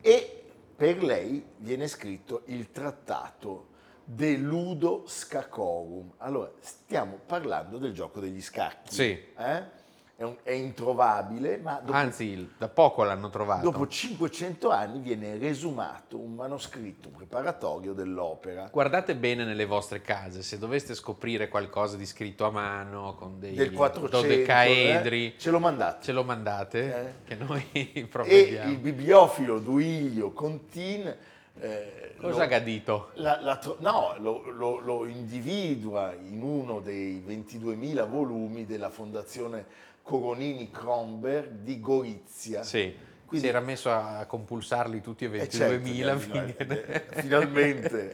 E 0.00 0.42
per 0.74 1.00
lei 1.04 1.44
viene 1.58 1.86
scritto 1.86 2.42
il 2.46 2.72
trattato 2.72 3.68
De 4.08 4.36
Ludo 4.36 5.02
Scaccorum. 5.06 6.12
Allora, 6.18 6.50
stiamo 6.60 7.18
parlando 7.26 7.76
del 7.78 7.92
gioco 7.92 8.20
degli 8.20 8.40
scacchi. 8.40 8.94
Sì. 8.94 9.10
eh? 9.36 9.74
È, 10.18 10.22
un- 10.22 10.36
è 10.44 10.52
introvabile, 10.52 11.58
ma 11.58 11.74
dopo, 11.84 11.92
Anzi, 11.92 12.48
da 12.56 12.68
poco 12.68 13.02
l'hanno 13.02 13.28
trovato. 13.28 13.68
dopo 13.68 13.86
500 13.86 14.70
anni 14.70 15.00
viene 15.00 15.36
resumato 15.36 16.18
un 16.18 16.34
manoscritto 16.34 17.10
preparatorio 17.10 17.92
dell'opera. 17.92 18.70
Guardate 18.72 19.14
bene 19.14 19.44
nelle 19.44 19.66
vostre 19.66 20.00
case, 20.00 20.40
se 20.42 20.56
doveste 20.56 20.94
scoprire 20.94 21.48
qualcosa 21.48 21.98
di 21.98 22.06
scritto 22.06 22.46
a 22.46 22.50
mano 22.50 23.14
con 23.14 23.38
dei 23.38 23.52
del 23.54 23.72
400 23.72 24.20
dodecaedri, 24.22 25.34
eh? 25.34 25.38
ce 25.38 25.50
lo 25.50 25.58
mandate 25.58 26.02
ce 26.04 26.12
lo 26.12 26.22
mandate 26.24 26.96
Eh. 27.08 27.12
che 27.26 27.34
noi 27.34 27.68
e 27.92 28.06
provvediamo. 28.06 28.70
il 28.70 28.78
bibliofilo 28.78 29.58
Duilio 29.58 30.32
Contin 30.32 31.14
eh, 31.60 32.14
Cosa 32.18 32.36
lo- 32.38 32.42
ha 32.42 32.46
gadito? 32.46 33.10
la- 33.14 33.40
la 33.40 33.56
tro- 33.56 33.76
no, 33.80 34.14
lo, 34.18 34.50
lo- 34.50 34.78
lo 34.80 35.06
individua 35.06 36.14
in 36.14 36.42
uno 36.42 36.80
dei 36.80 37.22
22.000 37.26 38.04
volumi 38.06 38.66
della 38.66 38.90
fondazione 38.90 39.64
Coronini 40.02 40.70
Kronberg 40.70 41.50
di 41.62 41.80
Gorizia 41.80 42.62
Sì, 42.62 42.94
Quindi- 43.26 43.46
si 43.46 43.50
era 43.52 43.60
messo 43.60 43.90
a 43.90 44.24
compulsarli 44.26 45.00
tutti 45.00 45.24
e 45.24 45.36
Eh, 45.38 45.48
certo, 45.48 45.74
22.000 45.88 46.56
eh, 46.58 47.04
finalmente 47.14 48.12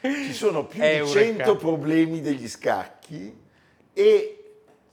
eh? 0.00 0.14
ci 0.24 0.32
sono 0.32 0.64
più 0.66 0.82
Eureka. 0.82 1.20
di 1.20 1.36
100 1.36 1.56
problemi 1.56 2.20
degli 2.22 2.48
scacchi 2.48 3.38
e 3.92 4.34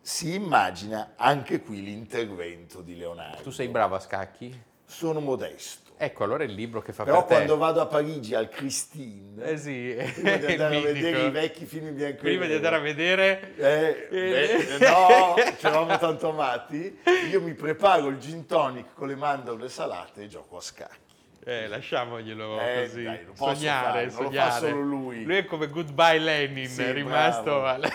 si 0.02 0.34
immagina 0.34 1.14
anche 1.16 1.62
qui 1.62 1.82
l'intervento 1.84 2.82
di 2.82 2.98
Leonardo 2.98 3.42
Tu 3.44 3.52
sei 3.52 3.68
bravo 3.70 3.96
a 3.96 4.00
scacchi? 4.00 4.54
sono 4.86 5.20
modesto 5.22 5.87
Ecco, 6.00 6.24
allora 6.24 6.44
è 6.44 6.46
il 6.46 6.54
libro 6.54 6.80
che 6.82 6.94
fa 6.94 7.04
però 7.04 7.20
per 7.22 7.28
te. 7.28 7.34
quando 7.34 7.58
vado 7.58 7.82
a 7.82 7.88
Parigi 7.88 8.36
al 8.36 8.50
Christine 8.50 9.44
Eh 9.44 9.58
sì, 9.58 9.96
prima 10.14 10.36
di 10.38 10.46
andare 10.46 10.78
a 10.78 10.82
vedere 10.94 11.26
i 11.26 11.32
vecchi 11.32 11.66
film 11.66 11.88
in 11.88 11.96
bianco 11.96 12.18
e 12.18 12.22
Prima 12.22 12.42
di 12.46 12.54
nero, 12.54 12.56
andare 12.58 12.76
a 12.76 12.80
vedere... 12.80 13.56
eh, 13.58 14.08
Eh. 14.12 14.78
beh, 14.80 14.86
no, 14.88 15.34
ci 15.58 15.66
eravamo 15.66 15.98
tanto 15.98 16.30
amati. 16.30 17.00
Io 17.32 17.42
mi 17.42 17.54
preparo 17.56 18.08
il 18.10 18.20
gin 18.20 18.46
tonic 18.46 18.94
con 18.94 19.08
le 19.08 19.16
mandorle 19.16 19.70
salate 19.70 20.22
e 20.24 20.28
gioco 20.28 20.58
a 20.58 20.62
scacchi. 20.62 21.06
Eh, 21.44 21.68
lasciamoglielo 21.68 22.60
Eh, 22.60 22.82
così. 22.84 23.04
dai, 23.04 23.26
sognare, 23.34 23.56
fare, 23.88 24.06
non 24.06 24.24
lo 24.24 24.32
fa 24.32 24.52
sognare. 24.52 24.68
solo 24.70 24.82
lui. 24.82 25.24
Lui 25.24 25.36
è 25.38 25.46
come 25.46 25.68
Goodbye 25.68 26.20
Lenin, 26.20 26.68
Sì, 26.68 26.84
è 26.84 26.94
rimasto... 26.94 27.42
bravo. 27.44 27.66
al- 27.66 27.92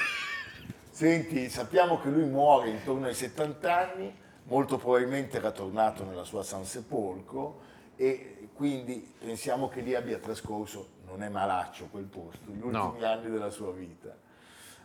Senti, 0.91 1.49
sappiamo 1.49 2.01
che 2.01 2.09
lui 2.09 2.25
muore 2.25 2.69
intorno 2.71 3.07
ai 3.07 3.15
70 3.15 3.77
anni, 3.93 4.15
molto 4.45 4.77
probabilmente 4.77 5.37
era 5.37 5.51
tornato 5.51 6.05
nella 6.05 6.25
sua 6.25 6.43
San 6.43 6.65
Sepolcro 6.65 7.71
e 8.03 8.49
quindi 8.55 9.15
pensiamo 9.21 9.69
che 9.69 9.81
lì 9.81 9.95
abbia 9.95 10.19
trascorso, 10.19 10.89
non 11.07 11.23
è 11.23 11.29
malaccio 11.29 11.87
quel 11.87 12.07
posto, 12.07 12.51
gli 12.51 12.61
ultimi 12.61 12.73
No. 12.73 12.97
anni 13.01 13.31
della 13.31 13.51
sua 13.51 13.71
vita. 13.71 14.13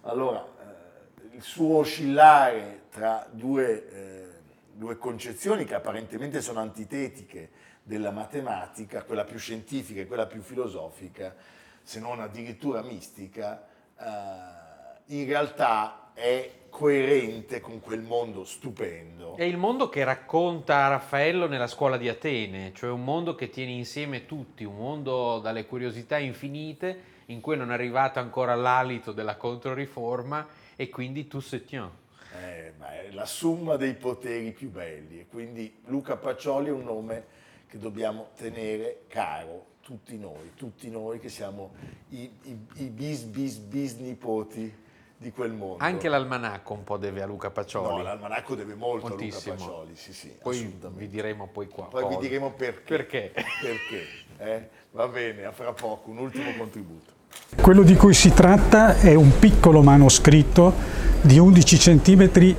Allora, 0.02 0.46
eh, 0.46 1.36
il 1.36 1.42
suo 1.42 1.78
oscillare 1.78 2.84
tra 2.92 3.28
due, 3.32 3.90
eh, 3.90 4.28
due 4.72 5.00
concezioni 5.00 5.66
che 5.66 5.74
apparentemente 5.74 6.42
sono 6.42 6.60
antitetiche 6.60 7.50
della 7.82 8.12
matematica, 8.12 9.02
quella 9.04 9.24
più 9.24 9.40
scientifica 9.40 10.02
e 10.02 10.06
quella 10.06 10.28
più 10.28 10.42
filosofica, 10.42 11.34
se 11.82 12.00
non 12.00 12.20
addirittura 12.20 12.84
mistica, 12.84 13.66
eh, 13.98 15.16
in 15.16 15.26
realtà 15.26 16.07
è 16.18 16.52
coerente 16.72 17.60
con 17.60 17.80
quel 17.80 18.02
mondo 18.02 18.44
stupendo. 18.44 19.36
È 19.36 19.44
il 19.44 19.58
mondo 19.58 19.88
che 19.88 20.04
racconta 20.04 20.88
Raffaello 20.88 21.48
nella 21.48 21.68
scuola 21.68 21.96
di 21.96 22.10
Atene, 22.10 22.74
cioè 22.74 22.90
un 22.90 23.04
mondo 23.04 23.36
che 23.36 23.52
tiene 23.52 23.72
insieme 23.72 24.26
tutti, 24.26 24.64
un 24.64 24.78
mondo 24.78 25.38
dalle 25.38 25.68
curiosità 25.68 26.18
infinite 26.18 27.16
in 27.26 27.40
cui 27.40 27.56
non 27.56 27.70
è 27.70 27.76
arrivato 27.76 28.18
ancora 28.18 28.56
l'alito 28.56 29.12
della 29.12 29.36
controriforma 29.36 30.48
e 30.76 30.90
quindi 30.90 31.28
tu 31.28 31.40
se 31.40 31.64
tiens. 31.64 31.92
Eh, 32.34 32.74
ma 32.80 33.00
è 33.00 33.12
la 33.12 33.26
somma 33.26 33.76
dei 33.76 33.94
poteri 33.94 34.52
più 34.54 34.72
belli 34.72 35.20
e 35.20 35.28
quindi 35.28 35.82
Luca 35.86 36.18
Pacioli 36.18 36.70
è 36.70 36.72
un 36.72 36.84
nome 36.84 37.26
che 37.68 37.78
dobbiamo 37.78 38.30
tenere 38.36 39.04
caro, 39.08 39.66
tutti 39.82 40.18
noi, 40.18 40.54
tutti 40.56 40.90
noi 40.90 41.20
che 41.20 41.30
siamo 41.30 41.74
i, 42.10 42.30
i, 42.44 42.66
i 42.78 42.90
bis 42.90 43.22
bis 43.22 43.58
bis 43.58 43.98
nipoti 43.98 44.86
di 45.18 45.32
quel 45.32 45.52
mondo. 45.52 45.84
Anche 45.84 46.08
l'almanacco 46.08 46.74
un 46.74 46.84
po' 46.84 46.98
deve 46.98 47.24
a 47.24 47.26
Luca 47.26 47.48
No, 47.48 47.54
Pacioli. 47.54 48.04
l'almanacco 48.04 48.54
deve 48.56 48.76
molto 48.76 49.08
Moltissimo. 49.08 49.54
a 49.54 49.58
Luca 49.58 49.70
Pacioli, 49.72 49.96
sì 49.96 50.14
sì, 50.14 50.32
Poi 50.42 50.80
vi 50.96 51.10
diremo 51.10 51.50
poi 51.52 51.68
qua. 51.68 51.86
Poi 51.86 52.08
vi 52.08 52.18
diremo 52.18 52.52
perché. 52.52 52.84
Perché? 52.84 53.32
Perché, 53.34 54.08
eh? 54.38 54.70
Va 54.92 55.08
bene, 55.08 55.46
a 55.46 55.52
fra 55.52 55.74
poco, 55.74 56.12
un 56.12 56.20
ultimo 56.20 56.52
contributo. 56.56 57.16
Quello 57.60 57.82
di 57.84 57.96
cui 57.96 58.14
si 58.14 58.32
tratta 58.32 58.98
è 58.98 59.14
un 59.16 59.38
piccolo 59.40 59.82
manoscritto 59.82 60.74
di 61.22 61.38
11 61.40 61.78
cm 61.78 62.56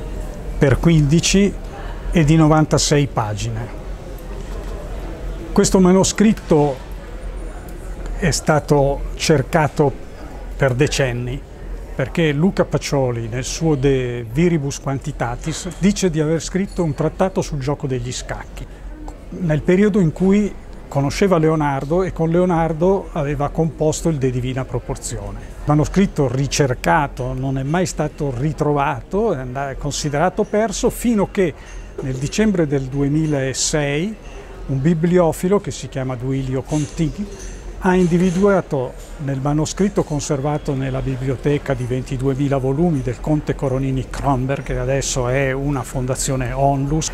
per 0.59 0.79
15 0.79 1.55
e 2.11 2.25
di 2.25 2.37
96 2.37 3.07
pagine. 3.07 3.69
Questo 5.53 5.81
manoscritto 5.81 6.77
è 8.17 8.31
stato 8.31 9.03
cercato 9.15 9.93
per 10.57 10.75
decenni 10.75 11.41
perché 11.99 12.31
Luca 12.31 12.65
Pacioli 12.65 13.27
nel 13.27 13.43
suo 13.43 13.75
De 13.75 14.25
Viribus 14.33 14.79
Quantitatis 14.79 15.71
dice 15.81 16.11
di 16.11 16.21
aver 16.21 16.41
scritto 16.41 16.85
un 16.85 16.95
trattato 16.95 17.43
sul 17.43 17.59
gioco 17.59 17.89
degli 17.89 18.13
scacchi 18.13 18.65
nel 19.31 19.63
periodo 19.63 19.99
in 19.99 20.13
cui 20.13 20.55
conosceva 20.87 21.39
Leonardo 21.39 22.05
e 22.05 22.13
con 22.13 22.31
Leonardo 22.31 23.09
aveva 23.15 23.49
composto 23.49 24.11
il 24.11 24.17
De 24.19 24.31
Divina 24.31 24.65
Proporzione. 24.65 25.41
Manoscritto 25.65 26.29
ricercato 26.29 27.33
non 27.33 27.59
è 27.59 27.65
mai 27.65 27.87
stato 27.87 28.33
ritrovato, 28.33 29.35
è 29.35 29.77
considerato 29.77 30.45
perso 30.45 30.91
fino 30.91 31.29
che 31.33 31.53
nel 32.03 32.15
dicembre 32.15 32.69
del 32.69 32.83
2006 32.83 34.17
un 34.67 34.81
bibliofilo 34.81 35.59
che 35.61 35.73
si 35.73 35.89
chiama 35.89 36.15
Duilio 36.15 36.63
Contigli 36.63 37.27
ha 37.81 37.95
individuato 37.95 38.93
nel 39.19 39.41
manoscritto 39.41 40.03
conservato 40.03 40.75
nella 40.75 41.01
biblioteca 41.01 41.75
di 41.75 41.85
22.000 41.85 42.59
volumi 42.59 43.03
del 43.03 43.21
conte 43.21 43.55
Coronini 43.55 44.09
Kronberg, 44.11 44.65
che 44.65 44.79
adesso 44.79 45.29
è 45.29 45.53
una 45.53 45.85
fondazione 45.85 46.53
Onlus, 46.53 47.11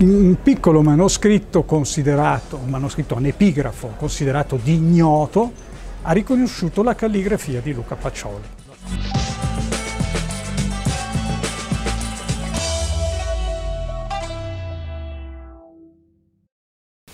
un 0.00 0.36
piccolo 0.42 0.82
manoscritto 0.82 1.62
considerato, 1.62 2.58
un 2.62 2.68
manoscritto 2.68 3.14
anepigrafo 3.14 3.94
considerato 3.96 4.58
di 4.62 4.74
ignoto, 4.74 5.52
ha 6.02 6.12
riconosciuto 6.12 6.82
la 6.82 6.94
calligrafia 6.94 7.60
di 7.60 7.72
Luca 7.72 7.96
Pacioli. 7.96 9.19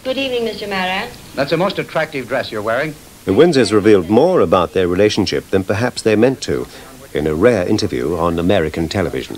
Good 0.07 0.19
evening, 0.19 0.45
Mr. 0.45 0.69
Marat. 0.69 1.11
That's 1.35 1.51
a 1.51 1.57
most 1.57 1.81
attractive 1.81 2.29
dress 2.29 2.53
you're 2.53 2.63
wearing. 2.63 2.95
The 3.25 3.33
Windsors 3.33 3.73
revealed 3.73 4.09
more 4.09 4.41
about 4.41 4.73
their 4.73 4.87
relationship 4.87 5.51
than 5.51 5.65
perhaps 5.65 6.03
they 6.03 6.15
meant 6.15 6.41
to 6.43 6.69
in 7.13 7.27
a 7.27 7.35
rare 7.35 7.67
interview 7.67 8.15
on 8.17 8.39
American 8.39 8.89
television. 8.89 9.37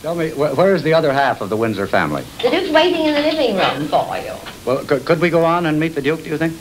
Tell 0.00 0.14
me, 0.14 0.30
wh- 0.30 0.56
where 0.56 0.74
is 0.74 0.82
the 0.82 0.94
other 0.94 1.12
half 1.12 1.42
of 1.42 1.50
the 1.50 1.58
Windsor 1.58 1.86
family? 1.86 2.24
The 2.42 2.48
Duke's 2.48 2.70
waiting 2.72 3.04
in 3.04 3.12
the 3.12 3.20
living 3.20 3.56
room 3.58 3.86
for 3.88 4.16
you. 4.16 4.32
Well, 4.64 4.82
could, 4.86 5.04
could 5.04 5.20
we 5.20 5.28
go 5.28 5.44
on 5.44 5.66
and 5.66 5.78
meet 5.78 5.94
the 5.94 6.00
Duke, 6.00 6.24
do 6.24 6.30
you 6.30 6.38
think? 6.38 6.56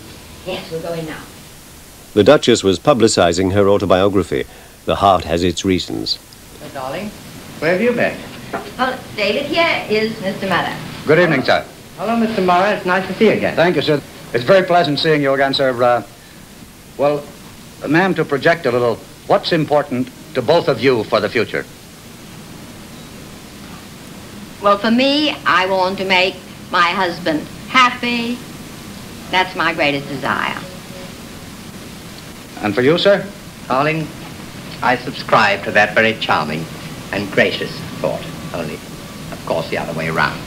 Yes, 0.45 0.69
we're 0.69 0.81
going 0.81 1.05
now. 1.05 1.23
The 2.15 2.25
Duchess 2.25 2.65
was 2.65 2.79
publicizing 2.79 3.53
her 3.53 3.69
autobiography. 3.69 4.43
The 4.83 4.95
Heart 4.95 5.23
Has 5.23 5.45
Its 5.45 5.63
Reasons. 5.63 6.19
Well, 6.59 6.69
darling. 6.71 7.11
Where 7.59 7.71
have 7.71 7.81
you 7.81 7.93
been? 7.93 8.17
Well, 8.77 8.99
David, 9.15 9.45
here 9.45 9.85
is 9.89 10.11
Mr. 10.15 10.49
Marat. 10.49 10.77
Good 11.05 11.19
evening, 11.19 11.43
sir. 11.43 11.65
Hello, 11.97 12.13
Mr. 12.15 12.45
Mara. 12.45 12.75
It's 12.77 12.85
nice 12.85 13.07
to 13.07 13.13
see 13.15 13.25
you 13.25 13.31
again. 13.31 13.55
Thank 13.55 13.75
you, 13.75 13.81
sir. 13.81 13.99
It's 14.31 14.43
very 14.43 14.63
pleasant 14.63 14.99
seeing 14.99 15.19
you 15.19 15.33
again, 15.33 15.55
sir. 15.55 15.71
Uh, 15.81 16.03
well, 16.95 17.25
uh, 17.83 17.87
ma'am, 17.87 18.13
to 18.13 18.23
project 18.23 18.67
a 18.67 18.71
little, 18.71 18.97
what's 19.25 19.51
important 19.51 20.07
to 20.35 20.43
both 20.43 20.67
of 20.67 20.79
you 20.79 21.03
for 21.05 21.19
the 21.19 21.27
future? 21.27 21.65
Well, 24.61 24.77
for 24.77 24.91
me, 24.91 25.31
I 25.43 25.65
want 25.65 25.97
to 25.97 26.05
make 26.05 26.35
my 26.69 26.89
husband 26.89 27.41
happy. 27.69 28.37
That's 29.31 29.55
my 29.55 29.73
greatest 29.73 30.07
desire. 30.07 30.53
And 32.61 32.75
for 32.75 32.83
you, 32.83 32.99
sir? 32.99 33.27
Darling, 33.67 34.07
I 34.83 34.97
subscribe 34.97 35.63
to 35.63 35.71
that 35.71 35.95
very 35.95 36.13
charming 36.19 36.63
and 37.11 37.31
gracious 37.31 37.71
thought, 38.01 38.23
only, 38.53 38.75
of 38.75 39.43
course, 39.47 39.67
the 39.71 39.79
other 39.79 39.97
way 39.97 40.09
around. 40.09 40.46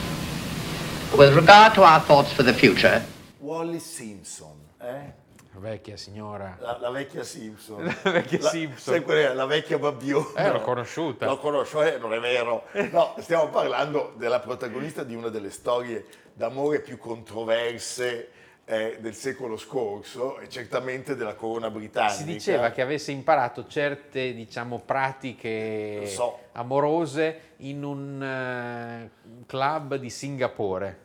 With 1.16 1.34
regard 1.34 1.74
to 1.74 1.82
our 1.82 2.00
thoughts 2.00 2.32
for 2.32 2.42
the 2.42 2.52
future, 2.54 3.02
Wally 3.40 3.78
Simpson, 3.80 4.54
eh? 4.80 5.12
Vecchia 5.60 5.96
signora. 5.96 6.56
La, 6.60 6.78
la 6.80 6.90
vecchia 6.90 7.22
Simpson. 7.22 7.84
La 8.04 8.10
vecchia 8.10 8.40
Simpson. 8.40 8.94
Sai 8.94 9.02
qual 9.02 9.16
è? 9.18 9.34
La 9.34 9.44
vecchia 9.44 9.78
babbiona. 9.78 10.32
Eh, 10.36 10.50
l'ho 10.52 10.60
conosciuta. 10.62 11.26
L'ho 11.26 11.38
conosciuta, 11.38 11.92
eh, 11.92 11.98
non 11.98 12.14
è 12.14 12.20
vero. 12.20 12.64
No, 12.90 13.14
stiamo 13.18 13.48
parlando 13.48 14.14
della 14.16 14.40
protagonista 14.40 15.02
di 15.02 15.14
una 15.14 15.28
delle 15.28 15.50
storie 15.50 16.06
d'amore 16.32 16.80
più 16.80 16.96
controverse 16.96 18.30
è 18.70 18.98
del 19.00 19.14
secolo 19.14 19.56
scorso 19.56 20.38
e 20.38 20.48
certamente 20.48 21.16
della 21.16 21.34
corona 21.34 21.70
britannica. 21.70 22.14
Si 22.14 22.24
diceva 22.24 22.70
che 22.70 22.82
avesse 22.82 23.10
imparato 23.10 23.66
certe, 23.66 24.32
diciamo, 24.32 24.78
pratiche 24.78 26.06
so. 26.06 26.38
amorose 26.52 27.54
in 27.58 27.82
un 27.82 28.22
eh, 28.22 29.10
club 29.46 29.96
di 29.96 30.08
Singapore. 30.08 30.98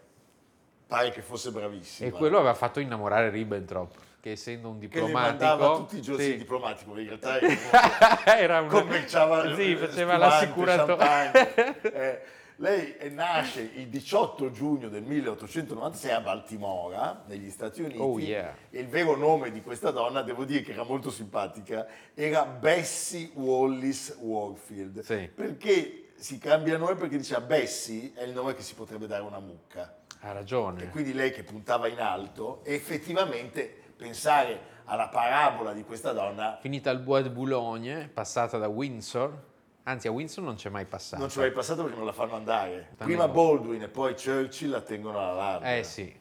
Pare 0.86 1.10
che 1.10 1.24
fosse 1.24 1.50
bravissimo. 1.50 2.08
E 2.08 2.12
quello 2.12 2.38
aveva 2.38 2.54
fatto 2.54 2.80
innamorare 2.80 3.32
Ribbentrop, 3.32 3.96
che 4.22 4.34
essendo 4.34 4.70
un 4.70 4.78
diplomatico... 4.78 5.78
tutti 5.78 5.98
i 5.98 6.02
giorni 6.04 6.24
sì. 6.24 6.38
diplomatico, 6.38 6.96
in 7.00 7.08
realtà 7.08 7.40
era 7.42 8.38
Era 8.38 8.60
una- 8.60 8.70
commerciava 8.70 9.56
sì, 9.56 9.72
eh, 9.74 9.78
faceva 9.78 10.18
l'assicuratore. 10.18 11.82
Eh, 11.82 12.22
lei 12.58 12.96
nasce 13.12 13.62
il 13.62 13.88
18 13.88 14.52
giugno 14.52 14.88
del 14.88 15.04
1896 15.04 16.12
a 16.12 16.22
Baltimora, 16.22 17.24
negli 17.28 17.50
Stati 17.50 17.82
Uniti. 17.82 18.00
Oh, 18.00 18.20
yeah. 18.20 18.56
E 18.70 18.80
il 18.80 18.88
vero 18.88 19.16
nome 19.16 19.52
di 19.52 19.62
questa 19.62 19.92
donna, 19.92 20.22
devo 20.22 20.46
dire 20.46 20.62
che 20.62 20.72
era 20.72 20.84
molto 20.84 21.10
simpatica, 21.12 21.86
era 22.14 22.46
Bessie 22.46 23.32
Wallis 23.34 24.18
Warfield. 24.20 25.02
Sì. 25.02 25.30
Perché 25.34 26.12
si 26.16 26.38
cambia 26.38 26.78
nome? 26.78 26.96
Perché 26.96 27.18
diceva 27.18 27.42
Bessie 27.42 28.14
è 28.14 28.24
il 28.24 28.32
nome 28.32 28.54
che 28.54 28.62
si 28.62 28.74
potrebbe 28.74 29.08
dare 29.08 29.24
a 29.24 29.26
una 29.26 29.40
mucca. 29.40 29.98
Ha 30.22 30.32
ragione. 30.32 30.84
E 30.84 30.90
quindi 30.90 31.14
lei 31.14 31.32
che 31.32 31.44
puntava 31.44 31.88
in 31.88 32.00
alto, 32.00 32.64
effettivamente 32.64 33.84
pensare 33.96 34.74
alla 34.86 35.08
parabola 35.08 35.74
di 35.74 35.84
questa 35.84 36.12
donna 36.12 36.58
Finita 36.62 36.90
al 36.90 37.00
Bois 37.00 37.24
de 37.24 37.32
Boulogne, 37.32 38.08
passata 38.08 38.58
da 38.58 38.68
Windsor, 38.68 39.54
anzi 39.86 40.08
a 40.08 40.12
Windsor 40.12 40.44
non 40.44 40.56
c'è 40.56 40.70
mai 40.70 40.86
passata. 40.86 41.18
non 41.18 41.30
ci 41.30 41.40
vai 41.40 41.52
passato 41.52 41.82
perché 41.82 41.98
non 41.98 42.06
la 42.06 42.14
fanno 42.14 42.36
andare. 42.36 42.90
Prima. 42.98 43.28
Baldwin 43.28 43.82
e 43.82 43.88
poi 43.88 44.14
Churchill 44.14 44.70
la 44.70 44.82
tengono 44.82 45.20
alla 45.20 45.34
larga. 45.34 45.76
Eh 45.76 45.84
sì. 45.84 46.14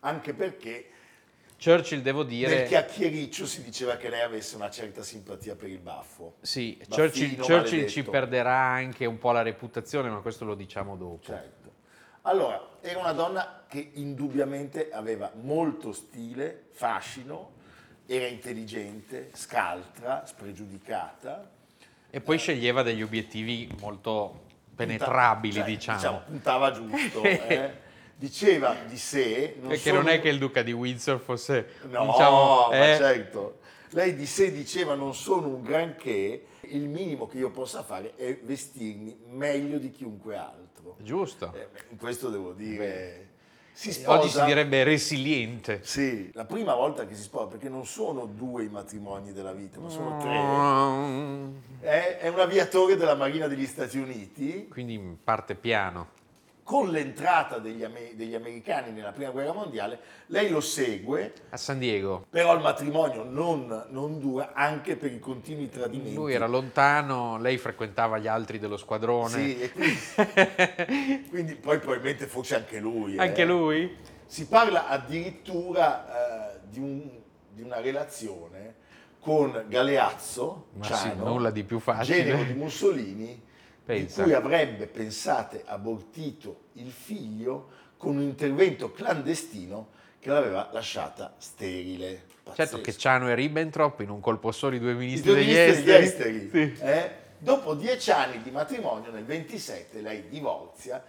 Anche 0.00 0.34
perché 0.34 0.90
Churchill, 1.62 2.00
devo 2.00 2.20
nel 2.20 2.28
dire... 2.28 2.64
chiacchiericcio 2.64 3.44
si 3.44 3.62
diceva 3.62 3.96
che 3.96 4.08
lei 4.08 4.22
avesse 4.22 4.56
una 4.56 4.70
certa 4.70 5.02
simpatia 5.02 5.56
per 5.56 5.68
il 5.68 5.78
baffo. 5.78 6.36
Sì, 6.40 6.76
Baffino 6.88 7.06
Churchill, 7.06 7.36
Churchill 7.36 7.86
ci 7.86 8.02
perderà 8.02 8.56
anche 8.56 9.04
un 9.04 9.18
po' 9.18 9.32
la 9.32 9.42
reputazione, 9.42 10.08
ma 10.08 10.20
questo 10.20 10.46
lo 10.46 10.54
diciamo 10.54 10.96
dopo. 10.96 11.22
Certo. 11.22 11.58
Allora, 12.22 12.78
era 12.80 12.98
una 12.98 13.12
donna 13.12 13.64
che 13.68 13.90
indubbiamente 13.94 14.90
aveva 14.90 15.30
molto 15.34 15.92
stile, 15.92 16.68
fascino, 16.70 17.52
era 18.06 18.26
intelligente, 18.26 19.30
scaltra, 19.34 20.24
spregiudicata. 20.24 21.58
E 22.10 22.20
poi 22.20 22.38
sceglieva 22.38 22.82
degli 22.82 23.02
obiettivi 23.02 23.68
molto 23.80 24.46
penetrabili, 24.74 25.54
Cioè, 25.54 25.64
diciamo. 25.94 26.22
puntava 26.26 26.70
giusto. 26.72 27.22
eh. 27.24 27.88
Diceva 28.16 28.74
di 28.86 28.98
sé... 28.98 29.56
Perché 29.60 29.76
sono- 29.78 30.02
non 30.02 30.08
è 30.08 30.20
che 30.20 30.28
il 30.28 30.38
duca 30.38 30.62
di 30.62 30.72
Windsor 30.72 31.18
fosse, 31.20 31.66
No, 31.88 32.06
diciamo, 32.06 32.68
ma 32.70 32.92
eh, 32.92 32.96
certo. 32.96 33.58
Lei 33.90 34.14
di 34.14 34.26
sé 34.26 34.52
diceva 34.52 34.94
non 34.94 35.14
sono 35.14 35.48
un 35.48 35.62
granché, 35.62 36.44
il 36.62 36.86
minimo 36.88 37.26
che 37.26 37.38
io 37.38 37.50
possa 37.50 37.82
fare 37.82 38.14
è 38.16 38.38
vestirmi 38.42 39.16
meglio 39.28 39.78
di 39.78 39.90
chiunque 39.90 40.36
altro. 40.36 40.96
giusto. 40.98 41.52
Eh, 41.54 41.68
beh, 41.72 41.96
questo 41.96 42.28
devo 42.28 42.52
dire... 42.52 43.28
Si 43.72 43.88
Oggi 44.06 44.24
si 44.24 44.30
sposa- 44.30 44.44
direbbe 44.44 44.84
resiliente. 44.84 45.80
Sì, 45.82 46.30
la 46.34 46.44
prima 46.44 46.74
volta 46.74 47.06
che 47.06 47.14
si 47.14 47.22
sposa, 47.22 47.46
perché 47.46 47.68
non 47.68 47.86
sono 47.86 48.26
due 48.26 48.64
i 48.64 48.68
matrimoni 48.68 49.32
della 49.32 49.52
vita, 49.52 49.80
ma 49.80 49.88
sono 49.88 50.18
tre. 50.18 50.38
Mm. 50.38 51.54
È, 51.80 52.18
è 52.18 52.28
un 52.28 52.40
aviatore 52.40 52.96
della 52.96 53.14
Marina 53.14 53.46
degli 53.46 53.66
Stati 53.66 53.98
Uniti. 53.98 54.68
Quindi 54.68 55.16
parte 55.22 55.54
piano. 55.54 56.18
Con 56.70 56.90
l'entrata 56.90 57.58
degli, 57.58 57.82
ame- 57.82 58.12
degli 58.14 58.36
americani 58.36 58.92
nella 58.92 59.10
prima 59.10 59.30
guerra 59.32 59.52
mondiale, 59.52 59.98
lei 60.26 60.48
lo 60.50 60.60
segue, 60.60 61.32
A 61.48 61.56
San 61.56 61.80
Diego. 61.80 62.26
però 62.30 62.54
il 62.54 62.60
matrimonio 62.60 63.24
non, 63.24 63.86
non 63.90 64.20
dura 64.20 64.52
anche 64.54 64.94
per 64.94 65.10
i 65.12 65.18
continui 65.18 65.68
tradimenti. 65.68 66.14
Lui 66.14 66.32
era 66.32 66.46
lontano, 66.46 67.38
lei 67.38 67.58
frequentava 67.58 68.18
gli 68.18 68.28
altri 68.28 68.60
dello 68.60 68.76
squadrone. 68.76 69.30
Sì, 69.30 69.68
quindi, 69.72 71.26
quindi 71.28 71.54
poi 71.56 71.80
probabilmente 71.80 72.28
forse 72.28 72.54
anche 72.54 72.78
lui. 72.78 73.16
eh. 73.16 73.20
Anche 73.20 73.44
lui? 73.44 73.96
Si 74.26 74.46
parla 74.46 74.86
addirittura 74.86 76.54
eh, 76.54 76.60
di, 76.68 76.78
un- 76.78 77.10
di 77.52 77.62
una 77.62 77.80
relazione 77.80 78.74
con 79.18 79.64
Galeazzo, 79.66 80.66
Ma 80.74 80.84
sì, 80.84 80.92
Ciano, 80.92 81.24
nulla 81.24 81.50
di 81.50 81.64
più 81.64 81.80
facile. 81.80 82.22
genero 82.22 82.44
di 82.44 82.52
Mussolini, 82.52 83.42
Pensa. 83.94 84.22
di 84.22 84.28
cui 84.28 84.32
avrebbe, 84.34 84.86
pensate, 84.86 85.62
abortito 85.66 86.64
il 86.74 86.90
figlio 86.90 87.68
con 87.96 88.16
un 88.16 88.22
intervento 88.22 88.92
clandestino 88.92 89.88
che 90.18 90.30
l'aveva 90.30 90.70
lasciata 90.72 91.34
sterile. 91.38 92.26
Certo 92.54 92.76
che 92.76 92.82
Pazzesco. 92.82 92.98
Ciano 92.98 93.28
e 93.30 93.34
Ribbentrop 93.34 94.00
in 94.00 94.10
un 94.10 94.20
colpo 94.20 94.52
solo 94.52 94.74
i 94.76 94.78
due 94.78 94.92
I 94.92 94.96
ministri 94.96 95.30
due 95.30 95.40
degli 95.40 95.52
ministri 95.52 95.82
degli 95.84 96.02
esteri. 96.02 96.36
esteri. 96.36 96.76
Sì. 96.76 96.82
eh? 96.82 97.10
Dopo 97.38 97.74
dieci 97.74 98.10
anni 98.10 98.42
di 98.42 98.50
matrimonio, 98.50 99.10
nel 99.10 99.24
27, 99.24 100.00
lei 100.02 100.28
divorzia 100.28 101.02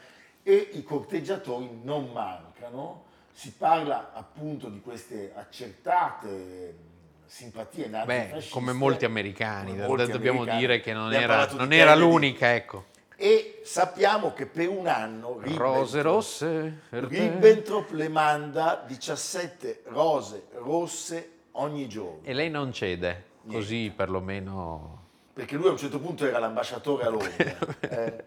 e 0.44 0.70
i 0.74 0.84
corteggiatori 0.84 1.70
non 1.84 2.10
mancano. 2.12 3.06
Si 3.34 3.54
parla 3.58 4.12
appunto 4.14 4.70
di 4.70 4.82
queste 4.82 5.32
accertate 5.36 6.90
simpatie 7.32 7.86
Beh, 7.88 7.90
nazifasciste. 8.06 8.54
come 8.54 8.74
molti 8.74 9.06
americani, 9.06 9.72
Come 9.72 9.88
molti 9.88 10.12
dobbiamo 10.12 10.40
americani. 10.40 10.60
dire 10.60 10.80
che 10.82 10.92
non 10.94 11.14
era, 11.14 11.48
non 11.54 11.72
era 11.72 11.96
l'unica, 11.96 12.54
ecco. 12.54 12.86
E 13.16 13.62
sappiamo 13.64 14.34
che 14.34 14.48
per 14.48 14.68
un 14.68 14.88
anno 14.88 15.40
Rose 15.56 16.02
rosse. 16.02 16.82
Ribbentrop 16.90 17.92
le 17.92 18.10
manda 18.10 18.84
17 18.86 19.84
rose 19.86 20.48
rosse 20.56 21.30
ogni 21.52 21.88
giorno. 21.88 22.20
E 22.24 22.34
lei 22.34 22.50
non 22.50 22.74
cede, 22.74 23.26
così 23.48 23.94
perlomeno... 23.96 25.00
Perché 25.34 25.56
lui 25.56 25.68
a 25.68 25.72
un 25.72 25.78
certo 25.78 26.00
punto 26.00 26.26
era 26.26 26.38
l'ambasciatore 26.40 27.06
a 27.06 27.10
Londra. 27.10 27.58
eh. 27.80 28.24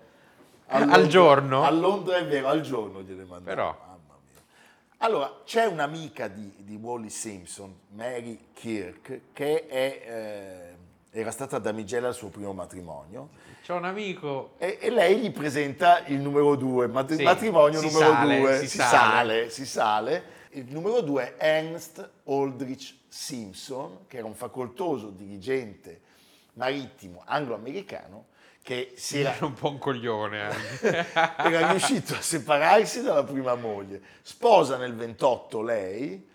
A 0.68 0.76
Al 0.76 0.80
Londra- 0.88 1.06
giorno? 1.08 1.62
A 1.64 1.70
Londra 1.70 2.16
è 2.16 2.26
vero, 2.26 2.48
al 2.48 2.62
giorno 2.62 3.02
gliele 3.02 3.24
mandava. 3.24 3.54
Però. 3.54 3.92
Allora, 5.04 5.42
c'è 5.44 5.66
un'amica 5.66 6.28
di, 6.28 6.50
di 6.60 6.76
Wally 6.76 7.10
Simpson, 7.10 7.78
Mary 7.90 8.38
Kirk, 8.54 9.20
che 9.34 9.66
è, 9.66 10.76
eh, 11.12 11.20
era 11.20 11.30
stata 11.30 11.58
damigella 11.58 12.08
al 12.08 12.14
suo 12.14 12.28
primo 12.30 12.54
matrimonio 12.54 13.28
C'ho 13.66 13.74
un 13.74 13.84
amico... 13.84 14.54
e, 14.56 14.78
e 14.80 14.88
lei 14.88 15.18
gli 15.18 15.30
presenta 15.30 16.06
il 16.06 16.20
numero 16.20 16.56
due, 16.56 16.86
mat- 16.86 17.12
Sì, 17.12 17.22
matrimonio 17.22 17.82
numero 17.82 18.12
sale, 18.12 18.38
due, 18.38 18.58
si 18.60 18.66
si, 18.68 18.76
sale. 18.78 18.88
sale, 18.88 19.50
si 19.50 19.66
sale. 19.66 20.24
Il 20.52 20.72
numero 20.72 21.02
due 21.02 21.36
è 21.36 21.58
Ernst 21.58 22.10
Aldrich 22.24 22.94
Simpson, 23.06 24.06
che 24.06 24.16
era 24.16 24.26
un 24.26 24.34
facoltoso 24.34 25.10
dirigente 25.10 26.00
marittimo 26.54 27.20
anglo-americano 27.26 28.28
che 28.64 28.94
si 28.96 29.20
era, 29.20 29.36
Era 29.36 29.44
un 29.44 29.52
po' 29.52 29.68
un 29.68 29.78
coglione 29.78 30.48
era 31.36 31.70
riuscito 31.70 32.14
a 32.14 32.20
separarsi 32.22 33.02
dalla 33.02 33.22
prima 33.22 33.54
moglie. 33.56 34.00
Sposa 34.22 34.78
nel 34.78 34.94
28 34.94 35.60
lei 35.60 36.26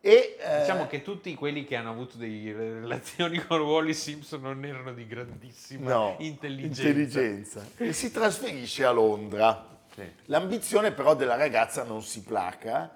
e... 0.00 0.36
eh, 0.38 0.60
Diciamo 0.60 0.88
che 0.88 1.02
tutti 1.02 1.32
quelli 1.36 1.64
che 1.64 1.76
hanno 1.76 1.90
avuto 1.90 2.16
delle 2.18 2.80
relazioni 2.80 3.38
con 3.38 3.60
Wally 3.60 3.94
Simpson 3.94 4.40
non 4.40 4.64
erano 4.64 4.92
di 4.92 5.06
grandissima 5.06 5.88
no, 5.88 6.16
intelligenza. 6.18 6.82
intelligenza. 6.82 7.66
E 7.76 7.92
si 7.92 8.10
trasferisce 8.10 8.84
a 8.84 8.90
Londra. 8.90 9.78
Sì. 9.94 10.02
L'ambizione 10.24 10.90
però 10.90 11.14
della 11.14 11.36
ragazza 11.36 11.84
non 11.84 12.02
si 12.02 12.22
placa 12.22 12.94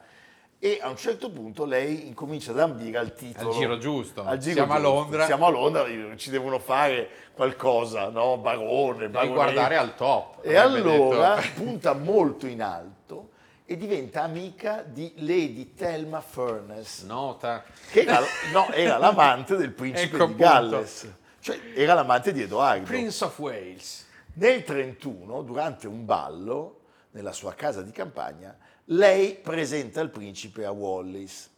e 0.63 0.79
a 0.83 0.91
un 0.91 0.97
certo 0.99 1.31
punto 1.31 1.65
lei 1.65 2.07
incomincia 2.07 2.51
ad 2.51 2.61
ambire 2.61 2.99
al 2.99 3.15
titolo. 3.15 3.49
Al 3.49 3.57
giro 3.57 3.79
giusto. 3.79 4.23
Al 4.23 4.37
giro 4.37 4.57
Siamo 4.57 4.73
a 4.75 4.77
giusto. 4.77 4.93
Londra. 4.93 5.25
Siamo 5.25 5.47
a 5.47 5.49
Londra, 5.49 6.17
ci 6.17 6.29
devono 6.29 6.59
fare 6.59 7.09
qualcosa, 7.33 8.11
no? 8.11 8.37
Barone, 8.37 9.09
baronessa. 9.09 9.35
guardare 9.35 9.77
al 9.79 9.95
top. 9.97 10.45
E 10.45 10.57
allora 10.57 11.37
detto. 11.37 11.49
punta 11.65 11.95
molto 11.95 12.47
in 12.47 12.61
alto 12.61 13.31
e 13.65 13.79
diventa 13.79 14.23
amica 14.23 14.85
di 14.87 15.15
Lady 15.17 15.73
Thelma 15.73 16.21
Furness, 16.21 17.05
Nota. 17.05 17.65
che 17.91 18.01
era, 18.01 18.21
no, 18.53 18.69
era 18.71 18.99
l'amante 18.99 19.57
del 19.57 19.71
principe 19.71 20.17
Ecco 20.17 20.27
di. 20.27 20.35
Galles, 20.35 21.11
cioè 21.41 21.59
era 21.75 21.95
l'amante 21.95 22.33
di 22.33 22.43
Edoardo. 22.43 22.85
Prince 22.85 23.25
of 23.25 23.39
Wales. 23.39 24.09
Nel 24.35 24.63
31, 24.63 25.41
durante 25.41 25.87
un 25.87 26.05
ballo, 26.05 26.81
nella 27.13 27.33
sua 27.33 27.55
casa 27.55 27.81
di 27.81 27.93
campagna, 27.93 28.55
lei 28.93 29.35
presenta 29.35 30.01
il 30.01 30.11
principe 30.11 30.65
a 30.65 30.71
Wallis. 30.71 31.51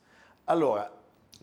Allora, 0.44 0.90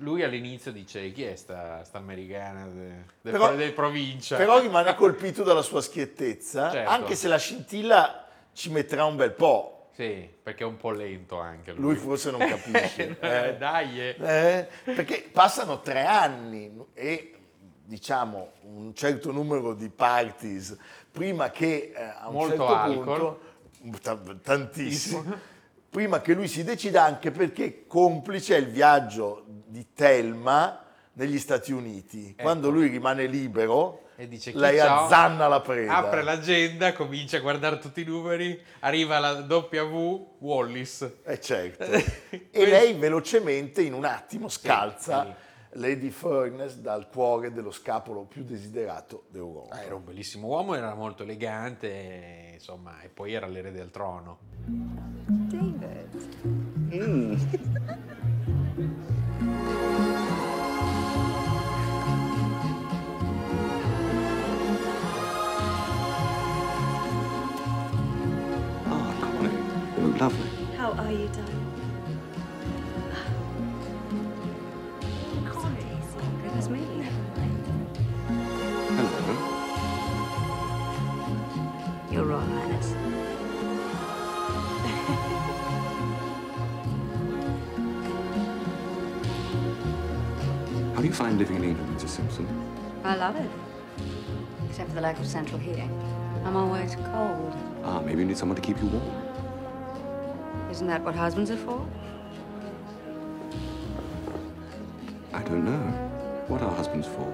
Lui 0.02 0.24
all'inizio 0.24 0.72
dice 0.72 1.12
chi 1.12 1.24
è 1.26 1.36
sta, 1.36 1.84
sta 1.84 1.98
americana 1.98 2.66
de, 2.68 2.88
de- 3.22 3.32
Però- 3.32 3.54
de 3.54 3.72
provincia? 3.74 4.38
però 4.38 4.60
rimane 4.60 4.96
colpito 4.96 5.44
dalla 5.44 5.62
sua 5.62 5.82
schiettezza, 5.82 6.72
Certo. 6.72 6.90
anche 6.90 7.16
se 7.16 7.28
la 7.28 7.36
scintilla 7.38 8.26
ci 8.54 8.70
metterà 8.72 9.04
un 9.04 9.18
bel 9.18 9.34
po'. 9.34 9.90
Sì, 9.96 10.26
perché 10.42 10.64
è 10.64 10.66
un 10.66 10.78
po' 10.78 10.92
lento 10.92 11.38
anche 11.40 11.74
lui. 11.74 11.82
Lui 11.82 11.96
forse 11.98 12.32
non 12.32 12.40
capisce. 12.40 13.18
eh. 13.20 13.58
Dai, 13.58 14.00
eh. 14.00 14.16
Eh, 14.22 14.68
perché 14.94 15.28
passano 15.34 15.82
tre 15.82 16.06
anni 16.06 16.74
e 16.94 17.34
diciamo 17.84 18.52
un 18.62 18.96
certo 18.96 19.34
numero 19.34 19.74
di 19.74 19.90
parties 19.90 20.78
prima 21.12 21.50
che 21.50 21.92
eh, 21.94 22.02
a 22.02 22.28
un 22.30 22.36
Molto 22.36 22.50
certo 22.56 22.68
alcol. 22.74 23.38
punto, 23.82 24.00
ta- 24.02 24.18
tantissimo, 24.42 25.26
prima 25.90 26.22
che 26.22 26.34
lui 26.34 26.48
si 26.48 26.64
decida, 26.64 27.04
anche 27.04 27.32
perché 27.32 27.86
complice 27.88 28.56
è 28.56 28.60
il 28.60 28.68
viaggio 28.68 29.44
di 29.66 29.88
Thelma 29.94 30.84
negli 31.14 31.40
Stati 31.40 31.72
Uniti. 31.72 32.36
Quando 32.40 32.70
lui 32.70 32.88
rimane 32.88 33.26
libero, 33.26 34.04
E 34.16 34.28
dice, 34.28 34.52
lei 34.54 34.78
c'ho? 34.78 34.86
azzanna 34.86 35.48
la 35.48 35.62
preda. 35.62 35.98
Apre 35.98 36.24
l'agenda, 36.24 36.94
comincia 36.94 37.38
a 37.38 37.40
guardare 37.42 37.80
tutti 37.80 38.02
i 38.02 38.06
numeri, 38.06 38.62
arriva 38.80 39.20
la 39.20 39.34
W 39.42 40.36
Wallis. 40.40 41.12
Eh 41.24 41.40
certo. 41.42 41.84
e 42.52 42.66
lei 42.66 42.94
velocemente, 42.94 43.82
in 43.82 43.94
un 43.94 44.06
attimo, 44.06 44.48
scalza 44.48 45.36
Lady 45.74 46.10
Furness 46.10 46.76
dal 46.76 47.10
cuore 47.10 47.52
dello 47.52 47.72
scapolo 47.72 48.24
più 48.24 48.44
desiderato 48.44 49.26
d'Europa. 49.30 49.76
Ah, 49.76 49.82
era 49.84 49.96
un 49.96 50.04
bellissimo 50.04 50.48
uomo, 50.48 50.74
era 50.74 50.94
molto 50.96 51.24
elegante, 51.24 52.52
insomma, 52.54 53.02
e 53.02 53.10
poi 53.10 53.34
era 53.34 53.46
l'erede 53.48 53.82
al 53.82 53.92
trono. 53.92 55.39
Oh, 55.52 55.56
Connie, 69.22 69.50
you 69.98 70.08
look 70.08 70.20
lovely. 70.20 70.50
How 70.78 70.92
are 70.92 71.12
you, 71.12 71.28
darling? 71.30 71.49
Find 91.20 91.38
living 91.38 91.58
in 91.58 91.64
England, 91.66 91.98
Mrs. 91.98 92.08
Simpson? 92.08 92.48
I 93.04 93.18
love 93.18 93.36
it. 93.36 93.52
Except 94.70 94.88
for 94.88 94.96
the 94.96 95.02
lack 95.02 95.20
of 95.20 95.28
central 95.28 95.60
heating. 95.60 95.92
I'm 96.46 96.56
always 96.56 96.96
cold. 96.96 97.54
Ah, 97.84 98.00
maybe 98.00 98.22
you 98.22 98.26
need 98.26 98.38
someone 98.38 98.56
to 98.56 98.62
keep 98.62 98.82
you 98.82 98.88
warm. 98.88 99.12
Isn't 100.72 100.88
that 100.88 101.04
what 101.04 101.16
husbands 101.16 101.52
are 101.52 101.58
for? 101.58 101.86
I 105.34 105.44
don't 105.44 105.66
know. 105.66 105.84
What 106.48 106.62
are 106.62 106.74
husbands 106.74 107.06
for? 107.06 107.28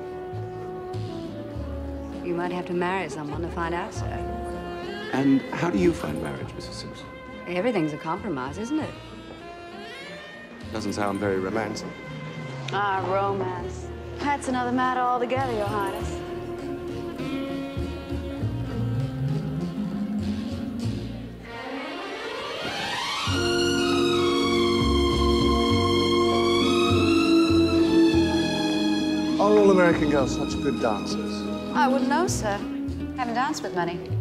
You 2.26 2.34
might 2.34 2.52
have 2.54 2.66
to 2.66 2.74
marry 2.74 3.08
someone 3.10 3.44
to 3.44 3.50
find 3.50 3.76
out, 3.76 3.94
sir. 3.94 4.18
And 5.14 5.44
how 5.54 5.70
do 5.70 5.78
you 5.78 5.94
find 5.94 6.20
marriage, 6.24 6.50
Mrs. 6.58 6.74
Simpson? 6.74 7.06
Everything's 7.48 7.94
a 7.94 7.98
compromise, 7.98 8.58
isn't 8.58 8.80
it? 8.80 8.96
Doesn't 10.74 10.94
sound 10.94 11.20
very 11.20 11.40
romantic. 11.40 11.92
Ah, 12.78 13.02
romance. 13.08 13.88
That's 14.20 14.50
another 14.50 14.74
matter 14.74 15.00
altogether, 15.00 15.54
Your 15.54 15.66
Highness. 15.66 16.12
Are 29.40 29.58
all 29.58 29.72
American 29.72 30.10
girls 30.10 30.36
such 30.36 30.62
good 30.62 30.82
dancers? 30.82 31.32
I 31.74 31.88
wouldn't 31.88 32.10
know, 32.10 32.28
sir. 32.28 32.58
Haven't 33.16 33.36
danced 33.36 33.64
with 33.64 33.74
many. 33.74 34.15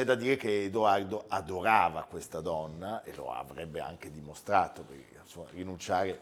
C'è 0.00 0.04
da 0.06 0.14
dire 0.14 0.36
che 0.36 0.64
Edoardo 0.64 1.24
adorava 1.28 2.04
questa 2.04 2.40
donna 2.40 3.02
e 3.02 3.14
lo 3.14 3.30
avrebbe 3.32 3.80
anche 3.80 4.10
dimostrato, 4.10 4.82
perché 4.82 5.18
insomma, 5.22 5.48
rinunciare 5.50 6.20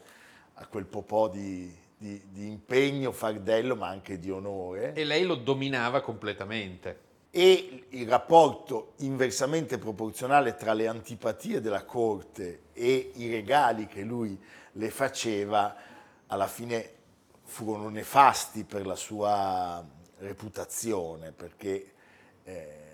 a 0.55 0.67
quel 0.67 0.85
po' 0.85 1.29
di, 1.29 1.73
di- 1.97 2.21
di 2.29 2.49
impegno, 2.49 3.13
fardello, 3.13 3.77
ma 3.77 3.87
anche 3.87 4.19
di 4.19 4.31
onore. 4.31 4.95
E 4.95 5.05
lei 5.05 5.25
lo 5.25 5.37
dominava 5.37 6.01
completamente. 6.01 7.07
e 7.31 7.85
il 7.91 8.09
rapporto 8.09 8.95
inversamente 8.99 9.79
proporzionale 9.79 10.57
tra 10.57 10.73
le 10.73 10.89
antipatie 10.89 11.61
della 11.61 11.85
corte 11.85 12.63
e 12.73 13.13
i 13.17 13.31
regali 13.31 13.87
che 13.87 14.03
lui 14.03 14.37
le 14.73 14.91
faceva 14.91 15.77
alla 16.27 16.47
fine 16.47 16.91
furono 17.45 17.91
nefasti 17.91 18.65
per 18.65 18.87
la 18.87 18.97
sua 18.97 19.85
reputazione 20.19 21.31
perché 21.33 21.93
eh, 22.45 22.89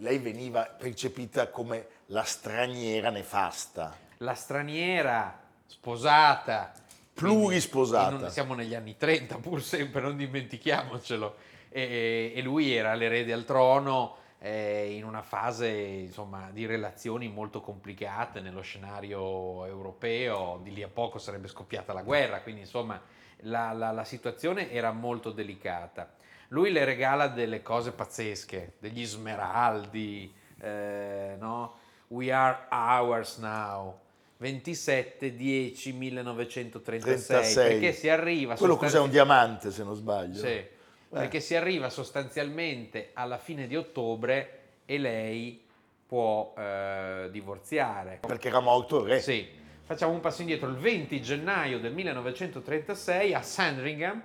lei 0.00 0.18
veniva 0.18 0.62
percepita 0.64 1.48
come 1.48 1.86
la 2.06 2.22
straniera 2.24 3.10
nefasta. 3.10 3.96
La 4.18 4.34
straniera 4.34 5.38
sposata. 5.66 6.72
Plurisposata. 7.12 8.14
un- 8.26 8.30
siamo 8.30 8.54
negli 8.54 8.74
anni 8.74 8.96
30, 8.96 9.36
pur 9.38 9.62
sempre, 9.62 10.00
non 10.00 10.16
dimentichiamocelo. 10.16 11.36
E, 11.68 12.32
e 12.34 12.42
lui 12.42 12.72
era 12.74 12.94
l'erede 12.94 13.32
al 13.32 13.44
trono 13.44 14.16
eh, 14.40 14.94
in 14.96 15.04
una 15.04 15.22
fase 15.22 15.68
insomma, 15.68 16.48
di 16.50 16.66
relazioni 16.66 17.28
molto 17.28 17.60
complicate 17.60 18.40
nello 18.40 18.62
scenario 18.62 19.64
europeo. 19.66 20.60
Di 20.62 20.72
lì 20.72 20.82
a 20.82 20.88
poco 20.88 21.18
sarebbe 21.18 21.48
scoppiata 21.48 21.92
la 21.92 22.02
guerra, 22.02 22.40
quindi 22.40 22.62
insomma 22.62 23.00
la, 23.42 23.72
la- 23.72 23.92
la 23.92 24.04
situazione 24.04 24.70
era 24.72 24.90
molto 24.92 25.30
delicata. 25.30 26.10
Lui 26.52 26.72
le 26.72 26.84
regala 26.84 27.28
delle 27.28 27.62
cose 27.62 27.92
pazzesche, 27.92 28.74
degli 28.78 29.04
smeraldi, 29.04 30.32
eh, 30.60 31.36
no? 31.38 31.78
We 32.08 32.32
are 32.32 32.66
ours 32.70 33.36
now. 33.38 33.98
27 34.38 35.36
10 35.36 35.92
1936 35.92 37.24
36. 37.26 37.68
perché 37.68 37.92
si 37.92 38.08
arriva 38.08 38.56
Quello 38.56 38.76
cos'è 38.76 38.88
sostanzi- 38.88 39.06
un 39.06 39.12
diamante 39.12 39.70
se 39.70 39.84
non 39.84 39.94
sbaglio? 39.94 40.38
sì, 40.38 40.64
perché 41.10 41.40
si 41.40 41.54
arriva 41.54 41.90
sostanzialmente 41.90 43.10
alla 43.12 43.36
fine 43.36 43.66
di 43.66 43.76
ottobre 43.76 44.60
e 44.86 44.96
lei 44.98 45.62
può 46.06 46.52
eh, 46.56 47.28
divorziare. 47.30 48.18
Perché 48.26 48.48
era 48.48 48.60
morto 48.60 49.02
il 49.04 49.08
re. 49.10 49.20
Sì. 49.20 49.46
Facciamo 49.84 50.12
un 50.12 50.20
passo 50.20 50.40
indietro. 50.40 50.68
Il 50.68 50.76
20 50.76 51.20
gennaio 51.22 51.78
del 51.78 51.92
1936 51.92 53.34
a 53.34 53.42
Sandringham 53.42 54.20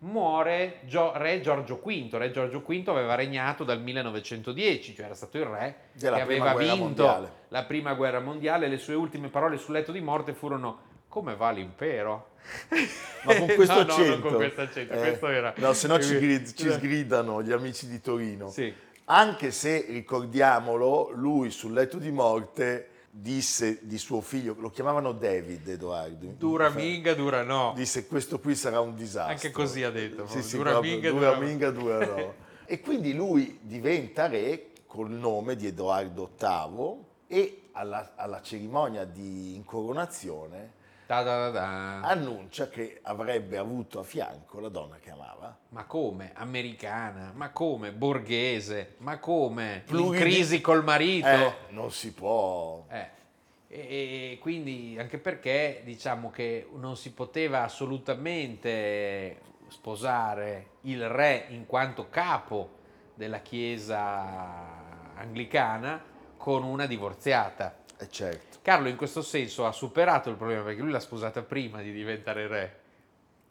muore 0.00 0.80
Gio- 0.84 1.12
re 1.16 1.40
Giorgio 1.40 1.80
V. 1.84 2.08
Re 2.12 2.30
Giorgio 2.30 2.60
V 2.66 2.82
aveva 2.88 3.14
regnato 3.14 3.64
dal 3.64 3.80
1910, 3.80 4.94
cioè 4.94 5.04
era 5.06 5.14
stato 5.14 5.38
il 5.38 5.44
re 5.44 5.76
Della 5.92 6.16
che 6.16 6.22
aveva 6.22 6.54
vinto 6.54 6.76
mondiale. 6.76 7.32
la 7.48 7.64
prima 7.64 7.94
guerra 7.94 8.20
mondiale. 8.20 8.68
Le 8.68 8.78
sue 8.78 8.94
ultime 8.94 9.28
parole 9.28 9.56
sul 9.58 9.74
letto 9.74 9.92
di 9.92 10.00
morte 10.00 10.32
furono 10.34 10.88
come 11.08 11.34
va 11.36 11.50
l'impero? 11.50 12.28
Ma 13.24 13.36
con 13.36 13.46
questo 13.54 13.74
No, 13.74 13.82
no, 13.84 13.92
accento. 13.92 14.20
con 14.28 14.34
questo 14.36 14.60
accento, 14.62 14.92
Eh, 14.94 14.98
questo 14.98 15.28
era- 15.28 15.52
No, 15.56 15.72
se 15.72 15.86
no 15.88 16.00
ci, 16.00 16.16
grid- 16.18 16.54
ci 16.54 16.70
sgridano 16.70 17.42
gli 17.42 17.52
amici 17.52 17.86
di 17.88 18.00
Torino. 18.00 18.48
Sì. 18.50 18.72
Anche 19.06 19.50
se, 19.50 19.86
ricordiamolo, 19.88 21.10
lui 21.14 21.50
sul 21.50 21.72
letto 21.72 21.98
di 21.98 22.10
morte 22.12 22.89
disse 23.10 23.80
di 23.82 23.98
suo 23.98 24.20
figlio, 24.20 24.54
lo 24.58 24.70
chiamavano 24.70 25.12
David 25.12 25.68
Edoardo. 25.68 26.26
Dura 26.38 26.70
minga, 26.70 27.14
dura 27.14 27.42
no. 27.42 27.72
Disse 27.74 28.06
questo 28.06 28.38
qui 28.38 28.54
sarà 28.54 28.80
un 28.80 28.94
disastro. 28.94 29.32
Anche 29.32 29.50
così 29.50 29.82
ha 29.82 29.90
detto. 29.90 30.26
Sì, 30.28 30.42
sì, 30.42 30.56
dura 30.56 30.70
proprio, 30.70 30.92
minga, 30.92 31.10
dura 31.10 31.34
dura 31.34 31.46
minga, 31.46 31.70
dura 31.70 32.06
no. 32.06 32.34
e 32.64 32.80
quindi 32.80 33.12
lui 33.12 33.58
diventa 33.62 34.28
re 34.28 34.70
col 34.86 35.10
nome 35.10 35.56
di 35.56 35.66
Edoardo 35.66 36.30
VIII 36.38 37.04
e 37.26 37.68
alla, 37.72 38.12
alla 38.14 38.40
cerimonia 38.42 39.04
di 39.04 39.54
incoronazione 39.54 40.78
Da, 41.10 41.24
da, 41.24 41.48
da, 41.48 41.50
da. 41.50 42.00
annuncia 42.02 42.68
che 42.68 43.00
avrebbe 43.02 43.58
avuto 43.58 43.98
a 43.98 44.04
fianco 44.04 44.60
la 44.60 44.68
donna 44.68 44.98
che 45.02 45.10
amava. 45.10 45.58
Ma 45.70 45.82
come? 45.82 46.30
Americana? 46.34 47.32
Ma 47.34 47.50
come? 47.50 47.90
Borghese? 47.90 48.94
Ma 48.98 49.18
come? 49.18 49.72
In 49.78 49.82
Pluridi- 49.86 50.22
crisi 50.22 50.60
col 50.60 50.84
marito? 50.84 51.26
Eh, 51.26 51.52
non 51.70 51.90
si 51.90 52.12
può. 52.12 52.84
Eh, 52.88 53.08
E, 53.66 53.78
e 54.34 54.38
quindi 54.40 54.96
anche 55.00 55.18
perché 55.18 55.80
diciamo 55.84 56.30
che 56.30 56.68
non 56.76 56.96
si 56.96 57.12
poteva 57.12 57.64
assolutamente 57.64 59.40
sposare 59.66 60.66
il 60.82 61.08
re 61.08 61.46
in 61.48 61.66
quanto 61.66 62.08
capo 62.08 62.78
della 63.14 63.40
chiesa 63.40 65.12
anglicana 65.16 66.00
con 66.36 66.62
una 66.62 66.86
divorziata. 66.86 67.78
Eh, 67.98 68.08
certo. 68.08 68.49
Carlo 68.62 68.88
in 68.88 68.96
questo 68.96 69.22
senso 69.22 69.66
ha 69.66 69.72
superato 69.72 70.28
il 70.30 70.36
problema 70.36 70.62
perché 70.62 70.80
lui 70.82 70.90
l'ha 70.90 71.00
sposata 71.00 71.42
prima 71.42 71.80
di 71.82 71.92
diventare 71.92 72.46
re. 72.46 72.78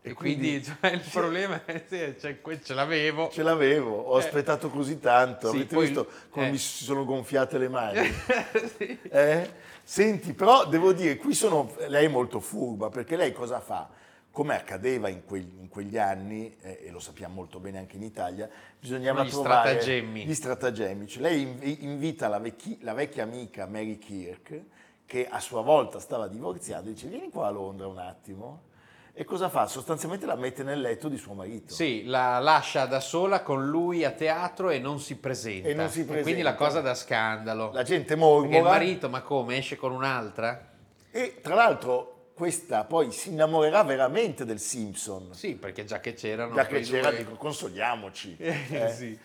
E, 0.01 0.13
quindi, 0.13 0.49
quindi- 0.61 0.63
cioè, 0.79 0.91
il 0.91 1.01
problema 1.11 1.61
è 1.65 1.83
sì, 1.87 2.15
cioè, 2.19 2.39
ce 2.63 2.73
l'avevo. 2.73 3.29
Ce 3.31 3.43
l'avevo, 3.43 3.97
ho 3.97 4.17
Eh. 4.19 4.23
aspettato 4.23 4.69
così 4.69 4.99
tanto. 4.99 5.49
Sì, 5.49 5.55
Avete 5.57 5.75
poi- 5.75 5.85
visto 5.87 6.07
come 6.29 6.47
eh. 6.47 6.51
mi 6.51 6.57
si 6.57 6.83
sono 6.83 7.03
gonfiate 7.05 7.57
le 7.57 7.67
mani? 7.69 7.99
Eh? 9.11 9.49
Senti, 9.83 10.33
però 10.33 10.65
devo 10.67 10.93
dire, 10.93 11.17
qui 11.17 11.33
sono, 11.33 11.73
lei 11.87 12.05
è 12.05 12.09
molto 12.09 12.39
furba 12.39 12.89
perché 12.89 13.15
lei 13.15 13.31
cosa 13.33 13.59
fa? 13.59 13.89
come 14.31 14.55
accadeva 14.55 15.09
in, 15.09 15.25
quegli- 15.25 15.59
in 15.59 15.67
quegli 15.67 15.97
anni, 15.97 16.55
eh, 16.61 16.83
e 16.85 16.91
lo 16.91 16.99
sappiamo 16.99 17.33
molto 17.33 17.59
bene 17.59 17.79
anche 17.79 17.97
in 17.97 18.03
Italia, 18.03 18.47
bisognava 18.79 19.23
Gli 19.23 19.29
trovare 19.31 19.69
stratagemmi. 19.81 20.25
gli 20.25 20.33
stratagemmi. 20.33 21.07
Cioè, 21.07 21.21
lei 21.23 21.41
inv- 21.41 21.81
invita 21.81 22.27
la, 22.29 22.37
vecchi- 22.39 22.77
la 22.81 22.93
vecchia 22.93 23.23
amica 23.23 23.65
Mary 23.65 23.97
Kirk, 23.97 24.61
che 25.09 25.27
a 25.27 25.39
sua 25.39 25.61
volta 25.63 25.99
stava 25.99 26.27
divorziando, 26.27 26.91
dice 26.91 27.07
vieni 27.07 27.31
qua 27.31 27.47
a 27.47 27.49
Londra 27.49 27.87
un 27.87 27.97
attimo. 27.97 28.67
E 29.11 29.23
cosa 29.23 29.49
fa? 29.49 29.65
Sostanzialmente 29.65 30.27
la 30.27 30.35
mette 30.35 30.61
nel 30.61 30.79
letto 30.79 31.09
di 31.09 31.17
suo 31.17 31.33
marito. 31.33 31.73
Sì, 31.73 32.05
la 32.05 32.37
lascia 32.37 32.85
da 32.85 32.99
sola 32.99 33.41
con 33.41 33.67
lui 33.67 34.05
a 34.05 34.11
teatro 34.11 34.69
e 34.69 34.77
non 34.77 34.99
si 34.99 35.15
presenta. 35.17 35.67
E 35.67 35.73
non 35.73 35.89
si 35.89 36.05
quindi 36.05 36.21
presenta. 36.21 36.43
la 36.43 36.55
cosa 36.55 36.81
da 36.81 36.93
scandalo. 36.93 37.71
La 37.73 37.81
gente 37.81 38.13
Perché 38.13 38.13
il 38.13 38.19
mormora. 38.19 38.69
marito, 38.69 39.09
ma 39.09 39.21
come, 39.23 39.57
esce 39.57 39.77
con 39.77 39.93
un'altra? 39.93 40.73
E 41.09 41.39
tra 41.41 41.55
l'altro 41.55 42.18
questa 42.39 42.85
poi 42.85 43.11
si 43.11 43.31
innamorerà 43.31 43.83
veramente 43.83 44.45
del 44.45 44.61
Simpson. 44.61 45.33
Sì, 45.33 45.55
perché 45.55 45.83
già 45.83 45.99
che 45.99 46.13
c'erano... 46.13 46.55
Già 46.55 46.67
che 46.67 46.79
c'era, 46.79 47.09
due- 47.09 47.17
dico, 47.17 47.35
consoliamoci. 47.35 48.37
Eh, 48.39 48.55
Eh, 48.69 48.89
sì. 48.93 49.19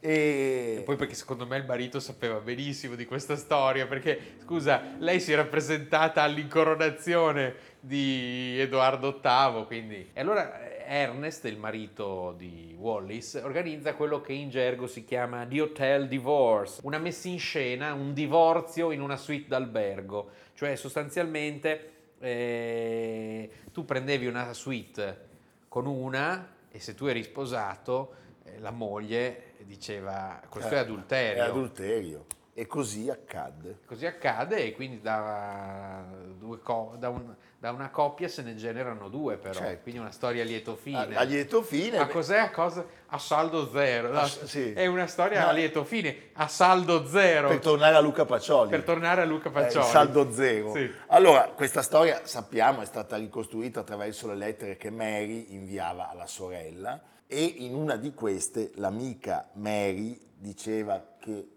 E... 0.00 0.76
E 0.78 0.82
poi 0.82 0.96
perché 0.96 1.12
secondo 1.12 1.46
me 1.46 1.58
il 1.58 1.66
marito 1.66 2.00
sapeva 2.00 2.38
benissimo 2.38 2.94
di 2.94 3.04
questa 3.04 3.36
storia, 3.36 3.86
perché 3.86 4.36
scusa, 4.42 4.94
lei 4.98 5.20
si 5.20 5.32
era 5.32 5.44
presentata 5.44 6.22
all'incoronazione 6.22 7.54
di 7.78 8.58
Edoardo 8.58 9.20
VIII, 9.22 9.66
quindi... 9.66 10.08
E 10.14 10.20
allora 10.20 10.66
eh, 10.66 10.82
Ernest, 10.86 11.44
il 11.44 11.58
marito 11.58 12.34
di 12.38 12.74
Wallis, 12.78 13.38
organizza 13.44 13.92
quello 13.92 14.22
che 14.22 14.32
in 14.32 14.48
gergo 14.48 14.86
si 14.86 15.04
chiama 15.04 15.44
The 15.44 15.60
Hotel 15.60 16.08
Divorce, 16.08 16.80
una 16.84 16.98
messa 16.98 17.28
in 17.28 17.38
scena, 17.38 17.92
un 17.92 18.14
divorzio 18.14 18.92
in 18.92 19.02
una 19.02 19.18
suite 19.18 19.48
d'albergo, 19.48 20.30
cioè 20.54 20.74
sostanzialmente 20.74 21.95
eh, 22.20 23.50
tu 23.72 23.84
prendevi 23.84 24.26
una 24.26 24.52
suite 24.52 25.24
con 25.68 25.86
una 25.86 26.54
e 26.70 26.80
se 26.80 26.94
tu 26.94 27.06
eri 27.06 27.22
sposato 27.22 28.14
eh, 28.44 28.58
la 28.58 28.70
moglie 28.70 29.54
diceva 29.64 30.40
questo 30.48 30.74
è 30.74 30.76
Eh, 30.76 30.80
adulterio. 30.80 31.42
È 31.42 31.46
adulterio. 31.46 32.26
E 32.58 32.66
così 32.66 33.10
accadde. 33.10 33.80
Così 33.84 34.06
accade 34.06 34.56
e 34.64 34.72
quindi 34.74 35.02
da, 35.02 36.02
co- 36.62 36.94
da 36.98 37.10
un- 37.10 37.34
da 37.58 37.70
una 37.70 37.90
coppia 37.90 38.28
se 38.28 38.40
ne 38.42 38.54
generano 38.54 39.08
due 39.10 39.36
però, 39.36 39.52
Certo. 39.52 39.82
quindi 39.82 40.00
una 40.00 40.10
storia 40.10 40.42
a 40.42 40.46
lieto 40.46 40.74
fine. 40.74 41.16
A, 41.16 41.20
a 41.20 41.22
lieto 41.24 41.60
fine. 41.62 41.98
Ma 41.98 42.06
cos'è 42.06 42.38
a, 42.38 42.50
cosa? 42.50 42.86
a 43.08 43.18
saldo 43.18 43.70
zero? 43.70 44.12
Ah, 44.16 44.26
sì. 44.26 44.72
È 44.72 44.86
una 44.86 45.06
storia 45.06 45.42
No. 45.42 45.48
a 45.48 45.52
lieto 45.52 45.84
fine, 45.84 46.30
a 46.34 46.48
saldo 46.48 47.06
zero. 47.06 47.48
Per 47.48 47.58
tornare 47.58 47.94
a 47.96 48.00
Luca 48.00 48.24
Pacioli. 48.24 48.70
Per 48.70 48.84
tornare 48.84 49.20
a 49.20 49.24
Luca 49.26 49.48
Eh, 49.48 49.52
Pacioli. 49.52 49.84
il 49.84 49.90
saldo 49.90 50.32
zero. 50.32 50.72
Sì. 50.74 50.90
Allora, 51.08 51.48
questa 51.54 51.82
storia 51.82 52.22
sappiamo 52.24 52.80
è 52.80 52.86
stata 52.86 53.16
ricostruita 53.16 53.80
attraverso 53.80 54.28
le 54.28 54.34
lettere 54.34 54.76
che 54.78 54.90
Mary 54.90 55.52
inviava 55.54 56.08
alla 56.08 56.26
sorella 56.26 56.98
e 57.26 57.42
in 57.44 57.74
una 57.74 57.96
di 57.96 58.14
queste 58.14 58.70
l'amica 58.76 59.48
Mary 59.54 60.18
diceva 60.38 61.02
che, 61.18 61.48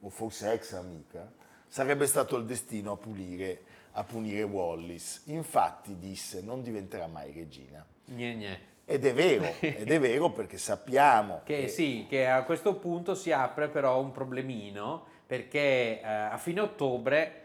o 0.00 0.08
forse 0.08 0.52
ex 0.52 0.72
amica, 0.72 1.30
sarebbe 1.66 2.06
stato 2.06 2.36
il 2.36 2.44
destino 2.44 2.92
a 2.92 2.96
pulire, 2.96 3.62
a 3.92 4.04
punire 4.04 4.42
Wallis. 4.42 5.22
Infatti 5.26 5.98
disse 5.98 6.40
non 6.42 6.62
diventerà 6.62 7.06
mai 7.06 7.32
regina. 7.32 7.84
Gne, 8.04 8.34
gne. 8.34 8.60
Ed 8.84 9.04
è 9.04 9.12
vero, 9.12 9.54
ed 9.60 9.90
è 9.90 10.00
vero 10.00 10.30
perché 10.30 10.56
sappiamo 10.56 11.42
Che 11.44 11.68
sì, 11.68 12.06
che 12.08 12.26
a 12.26 12.42
questo 12.44 12.76
punto 12.76 13.14
si 13.14 13.30
apre 13.30 13.68
però 13.68 14.00
un 14.00 14.12
problemino 14.12 15.04
perché 15.26 16.00
eh, 16.00 16.06
a 16.06 16.38
fine 16.38 16.60
ottobre 16.60 17.42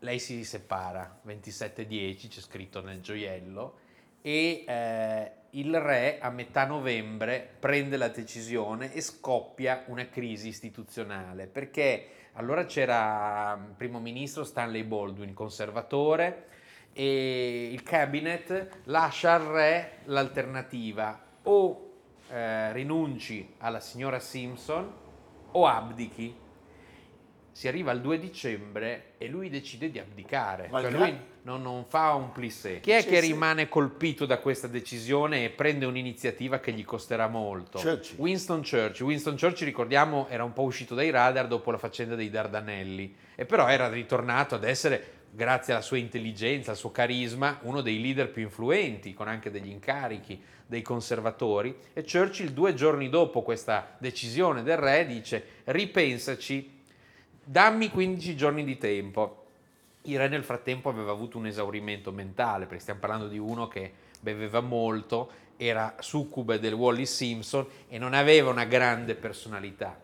lei 0.00 0.18
si 0.18 0.44
separa, 0.44 1.20
27-10 1.26 2.28
c'è 2.28 2.40
scritto 2.40 2.80
nel 2.80 3.00
gioiello, 3.00 3.78
e 4.22 4.64
eh, 4.66 5.32
il 5.52 5.78
re 5.80 6.18
a 6.20 6.30
metà 6.30 6.64
novembre 6.66 7.48
prende 7.58 7.96
la 7.96 8.08
decisione 8.08 8.92
e 8.92 9.00
scoppia 9.00 9.84
una 9.86 10.08
crisi 10.08 10.48
istituzionale 10.48 11.46
perché 11.46 12.08
allora 12.34 12.64
c'era 12.64 13.58
il 13.68 13.74
primo 13.74 13.98
ministro 13.98 14.44
Stanley 14.44 14.84
Baldwin, 14.84 15.34
conservatore, 15.34 16.46
e 16.92 17.70
il 17.72 17.82
cabinet 17.82 18.80
lascia 18.84 19.34
al 19.34 19.42
re 19.42 19.98
l'alternativa 20.04 21.20
o 21.42 21.90
eh, 22.28 22.72
rinunci 22.72 23.54
alla 23.58 23.80
signora 23.80 24.18
Simpson 24.18 24.92
o 25.52 25.66
abdichi. 25.66 26.48
Si 27.60 27.68
arriva 27.68 27.90
al 27.90 28.00
2 28.00 28.18
dicembre 28.18 29.12
e 29.18 29.28
lui 29.28 29.50
decide 29.50 29.90
di 29.90 29.98
abdicare, 29.98 30.68
Ma 30.70 30.80
cioè 30.80 30.90
lui 30.92 31.14
non, 31.42 31.60
non 31.60 31.84
fa 31.84 32.14
un 32.14 32.32
plissé. 32.32 32.80
Chi 32.80 32.92
è 32.92 33.02
Sì, 33.02 33.08
che 33.08 33.20
sì. 33.20 33.32
rimane 33.32 33.68
colpito 33.68 34.24
da 34.24 34.38
questa 34.38 34.66
decisione 34.66 35.44
e 35.44 35.50
prende 35.50 35.84
un'iniziativa 35.84 36.58
che 36.58 36.72
gli 36.72 36.86
costerà 36.86 37.28
molto? 37.28 37.78
Churchill. 37.78 38.16
Winston 38.16 38.62
Churchill. 38.62 39.06
Winston 39.06 39.36
Churchill, 39.36 39.66
ricordiamo, 39.66 40.26
era 40.30 40.42
un 40.42 40.54
po' 40.54 40.62
uscito 40.62 40.94
dai 40.94 41.10
radar 41.10 41.48
dopo 41.48 41.70
la 41.70 41.76
faccenda 41.76 42.14
dei 42.14 42.30
Dardanelli 42.30 43.14
e 43.34 43.44
però 43.44 43.68
era 43.68 43.90
ritornato 43.90 44.54
ad 44.54 44.64
essere, 44.64 45.24
grazie 45.30 45.74
alla 45.74 45.82
sua 45.82 45.98
intelligenza, 45.98 46.70
al 46.70 46.78
suo 46.78 46.90
carisma, 46.90 47.58
uno 47.64 47.82
dei 47.82 48.00
leader 48.00 48.30
più 48.30 48.40
influenti, 48.40 49.12
con 49.12 49.28
anche 49.28 49.50
degli 49.50 49.68
incarichi 49.68 50.42
dei 50.66 50.80
conservatori. 50.80 51.76
E 51.92 52.06
Churchill, 52.10 52.52
due 52.52 52.72
giorni 52.72 53.10
dopo 53.10 53.42
questa 53.42 53.96
decisione 53.98 54.62
del 54.62 54.78
re, 54.78 55.04
dice 55.04 55.44
ripensaci, 55.64 56.78
dammi 57.44 57.90
15 57.90 58.36
giorni 58.36 58.64
di 58.64 58.78
tempo. 58.78 59.36
Il 60.02 60.18
re 60.18 60.28
nel 60.28 60.44
frattempo 60.44 60.88
aveva 60.88 61.12
avuto 61.12 61.36
un 61.36 61.46
esaurimento 61.46 62.10
mentale, 62.12 62.66
perché 62.66 62.80
stiamo 62.80 63.00
parlando 63.00 63.28
di 63.28 63.38
uno 63.38 63.68
che 63.68 63.92
beveva 64.20 64.60
molto, 64.60 65.30
era 65.56 65.96
succube 65.98 66.58
del 66.58 66.72
Wallis 66.72 67.14
Simpson 67.14 67.66
e 67.88 67.98
non 67.98 68.14
aveva 68.14 68.50
una 68.50 68.64
grande 68.64 69.14
personalità. 69.14 69.98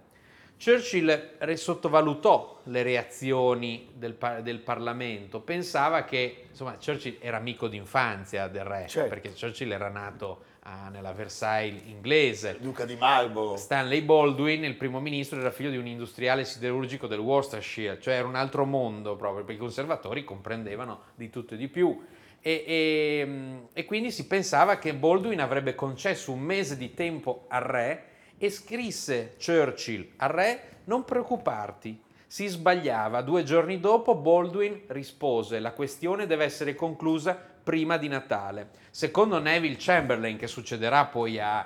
Churchill 0.62 1.54
sottovalutò 1.54 2.60
le 2.64 2.82
reazioni 2.82 3.90
del, 3.94 4.16
del 4.42 4.58
Parlamento, 4.60 5.40
pensava 5.40 6.04
che, 6.04 6.46
insomma, 6.48 6.76
Churchill 6.82 7.18
era 7.20 7.36
amico 7.36 7.68
d'infanzia 7.68 8.48
del 8.48 8.64
re, 8.64 8.86
Certo. 8.88 9.08
perché 9.08 9.32
Churchill 9.38 9.70
era 9.72 9.88
nato 9.88 10.44
ah, 10.66 10.88
nella 10.88 11.12
Versailles 11.12 11.82
inglese. 11.86 12.58
Duca 12.60 12.84
di 12.84 12.96
Marlborough. 12.96 13.56
Stanley 13.56 14.02
Baldwin, 14.02 14.64
il 14.64 14.74
primo 14.74 15.00
ministro, 15.00 15.38
era 15.38 15.50
figlio 15.50 15.70
di 15.70 15.76
un 15.76 15.86
industriale 15.86 16.44
siderurgico 16.44 17.06
del 17.06 17.20
Worcestershire, 17.20 18.00
cioè 18.00 18.14
era 18.14 18.26
un 18.26 18.34
altro 18.34 18.64
mondo 18.64 19.14
proprio, 19.14 19.44
perché 19.44 19.60
i 19.60 19.62
conservatori 19.62 20.24
comprendevano 20.24 21.00
di 21.14 21.30
tutto 21.30 21.54
e 21.54 21.56
di 21.56 21.68
più. 21.68 22.04
E, 22.40 22.64
e- 22.66 23.60
e 23.72 23.84
quindi 23.84 24.10
si 24.10 24.26
pensava 24.26 24.78
che 24.78 24.94
Baldwin 24.94 25.40
avrebbe 25.40 25.74
concesso 25.74 26.32
un 26.32 26.40
mese 26.40 26.76
di 26.76 26.94
tempo 26.94 27.46
al 27.48 27.62
re 27.62 28.04
e 28.38 28.50
scrisse 28.50 29.36
Churchill 29.44 30.10
al 30.16 30.28
re 30.28 30.62
non 30.84 31.04
preoccuparti. 31.04 32.02
Si 32.28 32.46
sbagliava. 32.46 33.22
Due 33.22 33.44
giorni 33.44 33.78
dopo 33.78 34.16
Baldwin 34.16 34.82
rispose 34.88 35.60
la 35.60 35.72
questione 35.72 36.26
deve 36.26 36.44
essere 36.44 36.74
conclusa 36.74 37.54
prima 37.66 37.96
di 37.96 38.06
Natale. 38.06 38.68
Secondo 38.90 39.40
Neville 39.40 39.74
Chamberlain, 39.76 40.36
che 40.36 40.46
succederà 40.46 41.06
poi 41.06 41.40
a, 41.40 41.58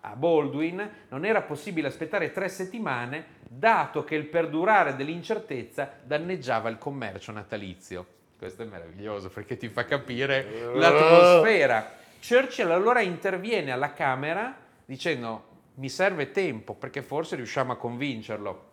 a- 0.00 0.16
Baldwin, 0.16 0.90
non 1.10 1.24
era 1.24 1.42
possibile 1.42 1.86
aspettare 1.86 2.32
tre 2.32 2.48
settimane, 2.48 3.36
dato 3.48 4.02
che 4.02 4.16
il 4.16 4.26
perdurare 4.26 4.96
dell'incertezza 4.96 5.92
danneggiava 6.02 6.68
il 6.70 6.78
commercio 6.78 7.30
natalizio. 7.30 8.04
Questo 8.36 8.62
è 8.62 8.66
meraviglioso 8.66 9.28
perché 9.28 9.56
ti 9.56 9.68
fa 9.68 9.84
capire 9.84 10.72
l'atmosfera. 10.74 11.92
Churchill 12.20 12.72
allora 12.72 13.00
interviene 13.00 13.70
alla 13.70 13.92
Camera 13.92 14.56
dicendo 14.84 15.44
mi 15.74 15.88
serve 15.88 16.32
tempo 16.32 16.74
perché 16.74 17.00
forse 17.00 17.36
riusciamo 17.36 17.70
a 17.70 17.76
convincerlo. 17.76 18.66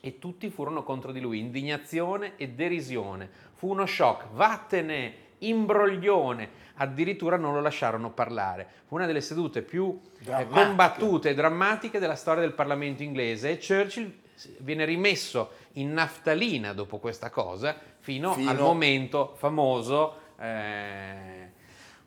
E 0.00 0.20
tutti 0.20 0.50
furono 0.50 0.84
contro 0.84 1.10
di 1.10 1.18
lui, 1.18 1.40
indignazione 1.40 2.34
e 2.36 2.50
derisione. 2.50 3.28
Fu 3.54 3.70
uno 3.70 3.86
shock, 3.86 4.26
vattene, 4.30 5.24
imbroglione, 5.38 6.48
addirittura 6.74 7.36
non 7.36 7.54
lo 7.54 7.60
lasciarono 7.60 8.10
parlare. 8.10 8.66
Fu 8.86 8.94
una 8.96 9.06
delle 9.06 9.20
sedute 9.20 9.62
più 9.62 9.98
eh, 10.24 10.46
combattute 10.48 11.30
e 11.30 11.34
drammatiche 11.34 11.98
della 11.98 12.14
storia 12.16 12.42
del 12.42 12.52
Parlamento 12.52 13.02
inglese 13.02 13.50
e 13.50 13.58
Churchill 13.58 14.12
viene 14.58 14.84
rimesso 14.84 15.50
in 15.74 15.92
naftalina 15.92 16.72
dopo 16.72 16.98
questa 16.98 17.30
cosa 17.30 17.74
fino, 18.00 18.34
Fino- 18.34 18.50
al 18.50 18.58
momento 18.58 19.34
famoso 19.36 20.14
eh, 20.38 21.50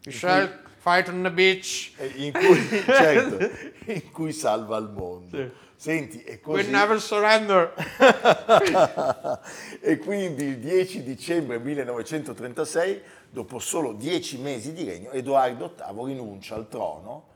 shall 0.08 0.47
cui- 0.62 0.70
fight 0.78 1.08
on 1.10 1.24
the 1.24 1.32
beach. 1.32 1.91
Eh, 1.97 2.12
in 2.26 2.32
cui, 2.32 2.84
certo, 2.86 3.49
in 3.91 4.12
cui 4.12 4.32
salva 4.32 4.78
il 4.78 4.89
mondo. 4.89 5.36
Sì. 5.38 5.49
Senti, 5.80 6.21
e 6.23 6.41
We 6.43 6.57
così... 6.57 6.71
never 6.71 6.99
surrender. 6.99 7.73
e 9.80 9.97
quindi 9.97 10.43
il 10.43 10.59
10 10.59 11.03
dicembre 11.03 11.57
1936, 11.57 13.01
dopo 13.30 13.59
solo 13.59 13.93
dieci 13.93 14.39
mesi 14.39 14.73
di 14.73 14.84
regno, 14.84 15.11
Edoardo 15.11 15.73
VIII 15.77 16.05
rinuncia 16.07 16.55
al 16.55 16.67
trono, 16.67 17.27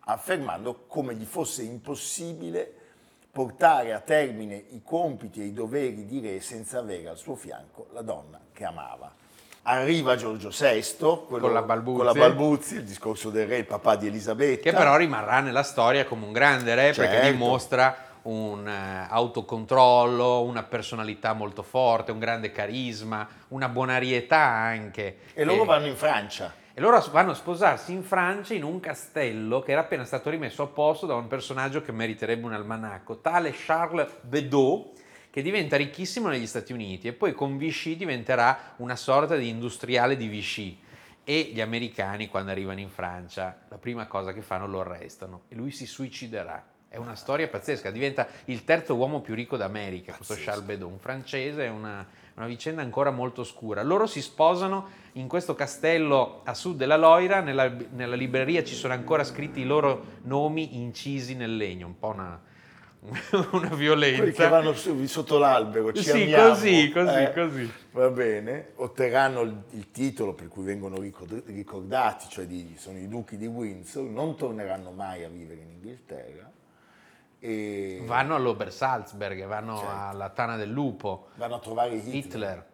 affermando 0.00 0.82
come 0.88 1.14
gli 1.14 1.24
fosse 1.24 1.62
impossibile 1.62 2.74
portare 3.30 3.92
a 3.92 4.00
termine 4.00 4.64
i 4.70 4.82
compiti 4.82 5.40
e 5.40 5.44
i 5.44 5.52
doveri 5.52 6.04
di 6.04 6.18
re 6.18 6.40
senza 6.40 6.80
avere 6.80 7.08
al 7.08 7.16
suo 7.16 7.36
fianco 7.36 7.86
la 7.92 8.02
donna 8.02 8.40
che 8.52 8.64
amava. 8.64 9.21
Arriva 9.64 10.16
Giorgio 10.16 10.48
VI 10.48 10.82
quello- 11.28 11.44
Con 11.46 11.52
la 11.52 11.60
con 11.62 12.04
la 12.04 12.12
Balbuzzi, 12.12 12.74
il 12.76 12.84
discorso 12.84 13.30
del 13.30 13.46
re, 13.46 13.58
il 13.58 13.64
papà 13.64 13.94
di 13.94 14.08
Elisabetta. 14.08 14.62
Che 14.70 14.72
però 14.76 14.96
rimarrà 14.96 15.38
nella 15.38 15.62
storia 15.62 16.04
come 16.04 16.24
un 16.26 16.32
grande 16.32 16.74
re 16.74 16.92
perché 16.92 17.12
Certo. 17.14 17.30
dimostra 17.30 17.96
un 18.22 18.66
eh, 18.66 19.06
autocontrollo, 19.08 20.42
una 20.42 20.64
personalità 20.64 21.32
molto 21.32 21.62
forte, 21.62 22.10
un 22.10 22.18
grande 22.18 22.50
carisma, 22.50 23.28
una 23.48 23.68
bonarietà 23.68 24.36
anche. 24.40 25.18
E 25.32 25.44
loro 25.44 25.62
Eh, 25.62 25.66
vanno 25.66 25.86
in 25.86 25.96
Francia. 25.96 26.52
e 26.74 26.80
loro 26.80 27.00
vanno 27.12 27.30
a 27.30 27.34
sposarsi 27.34 27.92
in 27.92 28.02
Francia 28.02 28.54
in 28.54 28.64
un 28.64 28.80
castello 28.80 29.60
che 29.60 29.70
era 29.72 29.82
appena 29.82 30.04
stato 30.04 30.28
rimesso 30.28 30.64
a 30.64 30.66
posto 30.66 31.06
da 31.06 31.14
un 31.14 31.28
personaggio 31.28 31.82
che 31.82 31.92
meriterebbe 31.92 32.46
un 32.46 32.52
almanacco, 32.54 33.18
tale 33.20 33.52
Charles 33.54 34.08
Bedeau, 34.22 34.90
che 35.32 35.40
diventa 35.40 35.78
ricchissimo 35.78 36.28
negli 36.28 36.46
Stati 36.46 36.74
Uniti 36.74 37.08
e 37.08 37.14
poi 37.14 37.32
con 37.32 37.56
Vichy 37.56 37.96
diventerà 37.96 38.74
una 38.76 38.96
sorta 38.96 39.34
di 39.34 39.48
industriale 39.48 40.14
di 40.14 40.26
Vichy. 40.28 40.78
E 41.24 41.52
gli 41.54 41.60
americani, 41.62 42.28
quando 42.28 42.50
arrivano 42.50 42.80
in 42.80 42.90
Francia, 42.90 43.62
la 43.70 43.78
prima 43.78 44.06
cosa 44.06 44.34
che 44.34 44.42
fanno 44.42 44.66
lo 44.66 44.80
arrestano 44.80 45.44
e 45.48 45.54
lui 45.54 45.70
si 45.70 45.86
suiciderà. 45.86 46.62
È 46.86 46.98
una 46.98 47.14
storia 47.14 47.48
pazzesca, 47.48 47.90
diventa 47.90 48.28
il 48.46 48.64
terzo 48.64 48.94
uomo 48.94 49.22
più 49.22 49.34
ricco 49.34 49.56
d'America, 49.56 50.12
questo 50.12 50.34
Charles 50.36 50.66
Bedeau, 50.66 50.90
un 50.90 50.98
francese, 50.98 51.64
è 51.64 51.70
una, 51.70 52.06
una 52.34 52.46
vicenda 52.46 52.82
ancora 52.82 53.10
molto 53.10 53.42
scura. 53.42 53.82
Loro 53.82 54.06
si 54.06 54.20
sposano 54.20 54.88
in 55.12 55.28
questo 55.28 55.54
castello 55.54 56.42
a 56.44 56.52
sud 56.52 56.76
della 56.76 56.98
Loira, 56.98 57.40
nella, 57.40 57.72
nella 57.92 58.16
libreria 58.16 58.62
ci 58.62 58.74
sono 58.74 58.92
ancora 58.92 59.24
scritti 59.24 59.60
i 59.60 59.64
loro 59.64 60.18
nomi 60.24 60.76
incisi 60.76 61.34
nel 61.34 61.56
legno, 61.56 61.86
un 61.86 61.98
po' 61.98 62.08
una, 62.08 62.38
una 63.52 63.74
violenza. 63.74 64.18
Quelli 64.18 64.32
che 64.32 64.48
vanno 64.48 64.72
su- 64.74 65.04
sotto 65.06 65.38
l'albero, 65.38 65.92
ci 65.92 66.04
Sì, 66.04 66.10
amiamo. 66.22 66.48
così, 66.50 66.90
così, 66.92 67.22
eh, 67.22 67.32
così. 67.32 67.72
Va 67.90 68.08
bene, 68.10 68.68
otterranno 68.76 69.40
il, 69.40 69.62
il 69.70 69.90
titolo 69.90 70.34
per 70.34 70.46
cui 70.48 70.62
vengono 70.64 70.98
ricord- 71.00 71.42
ricordati, 71.46 72.26
cioè 72.28 72.46
di- 72.46 72.76
sono 72.78 72.98
i 72.98 73.08
duchi 73.08 73.36
di 73.36 73.46
Windsor, 73.46 74.04
non 74.04 74.36
torneranno 74.36 74.92
mai 74.92 75.24
a 75.24 75.28
vivere 75.28 75.60
in 75.62 75.70
Inghilterra. 75.70 76.50
E 77.40 78.02
Vanno 78.06 78.36
all'Obersalzberg, 78.36 79.46
vanno 79.46 79.78
Certo. 79.78 79.92
alla 79.92 80.28
Tana 80.28 80.56
del 80.56 80.70
Lupo. 80.70 81.30
Vanno 81.34 81.56
a 81.56 81.58
trovare 81.58 81.94
Hitler. 81.96 82.14
Hitler. 82.14 82.66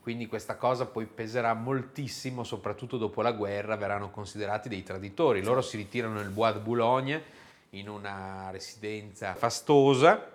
Quindi 0.00 0.26
questa 0.26 0.56
cosa 0.56 0.86
poi 0.86 1.06
peserà 1.06 1.54
moltissimo, 1.54 2.42
soprattutto 2.42 2.96
dopo 2.96 3.22
la 3.22 3.30
guerra, 3.32 3.76
verranno 3.76 4.10
considerati 4.10 4.68
dei 4.68 4.82
traditori. 4.82 5.40
Loro 5.42 5.62
si 5.62 5.76
ritirano 5.76 6.14
nel 6.14 6.30
Bois 6.30 6.54
de 6.54 6.60
Boulogne, 6.60 7.22
in 7.78 7.88
una 7.88 8.48
residenza 8.50 9.34
fastosa, 9.34 10.30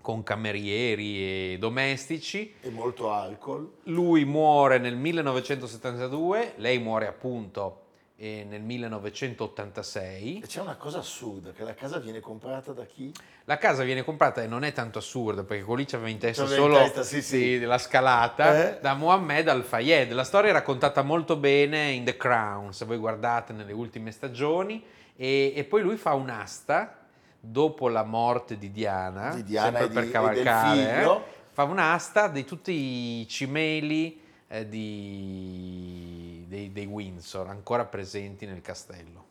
con 0.00 0.22
camerieri 0.22 1.52
e 1.52 1.56
domestici. 1.58 2.54
E 2.60 2.68
molto 2.70 3.10
alcol. 3.12 3.70
Lui 3.84 4.24
muore 4.24 4.78
nel 4.78 4.96
1972, 4.96 6.54
lei 6.56 6.78
muore 6.78 7.06
appunto 7.06 7.80
eh, 8.16 8.44
nel 8.48 8.60
1986. 8.60 10.40
E 10.42 10.46
c'è 10.46 10.60
una 10.60 10.76
cosa 10.76 10.98
assurda, 10.98 11.52
che 11.52 11.64
la 11.64 11.74
casa 11.74 11.98
viene 11.98 12.20
comprata 12.20 12.72
da 12.72 12.84
chi? 12.84 13.12
La 13.44 13.58
casa 13.58 13.82
viene 13.82 14.04
comprata 14.04 14.42
e 14.42 14.46
non 14.46 14.62
è 14.64 14.72
tanto 14.72 14.98
assurdo 14.98 15.44
perché 15.44 15.64
quello 15.64 15.80
lì 15.80 15.86
c'aveva 15.86 16.08
in 16.10 16.18
testa 16.18 16.44
C'aveva 16.44 16.62
in 16.62 16.70
solo 16.70 16.78
testa, 16.82 17.02
sì, 17.02 17.22
sì. 17.22 17.60
la 17.60 17.78
scalata 17.78 18.76
Eh? 18.76 18.80
da 18.80 18.94
Mohammed 18.94 19.48
Al-Fayed. 19.48 20.12
La 20.12 20.24
storia 20.24 20.50
è 20.50 20.52
raccontata 20.52 21.02
molto 21.02 21.36
bene 21.36 21.90
in 21.90 22.04
The 22.04 22.16
Crown, 22.16 22.72
se 22.72 22.84
voi 22.84 22.96
guardate 22.98 23.52
nelle 23.52 23.72
ultime 23.72 24.10
stagioni. 24.10 24.82
E, 25.16 25.52
e 25.54 25.64
poi 25.64 25.82
lui 25.82 25.96
fa 25.96 26.14
un'asta 26.14 26.98
dopo 27.40 27.88
la 27.88 28.02
morte 28.04 28.58
di 28.58 28.70
Diana, 28.72 29.34
Di 29.34 29.44
Diana 29.44 29.78
sempre 29.78 29.84
e 29.86 29.88
per 29.92 30.02
di- 30.02 30.08
e 30.08 30.12
cavalcare, 30.12 31.02
eh, 31.04 31.20
fa 31.52 31.62
un'asta 31.64 32.28
di 32.28 32.44
tutti 32.44 32.72
i 32.72 33.26
cimeli 33.28 34.20
eh, 34.48 34.68
di- 34.68 36.44
dei, 36.48 36.72
dei 36.72 36.86
Windsor 36.86 37.48
ancora 37.48 37.84
presenti 37.84 38.46
nel 38.46 38.60
castello. 38.60 39.22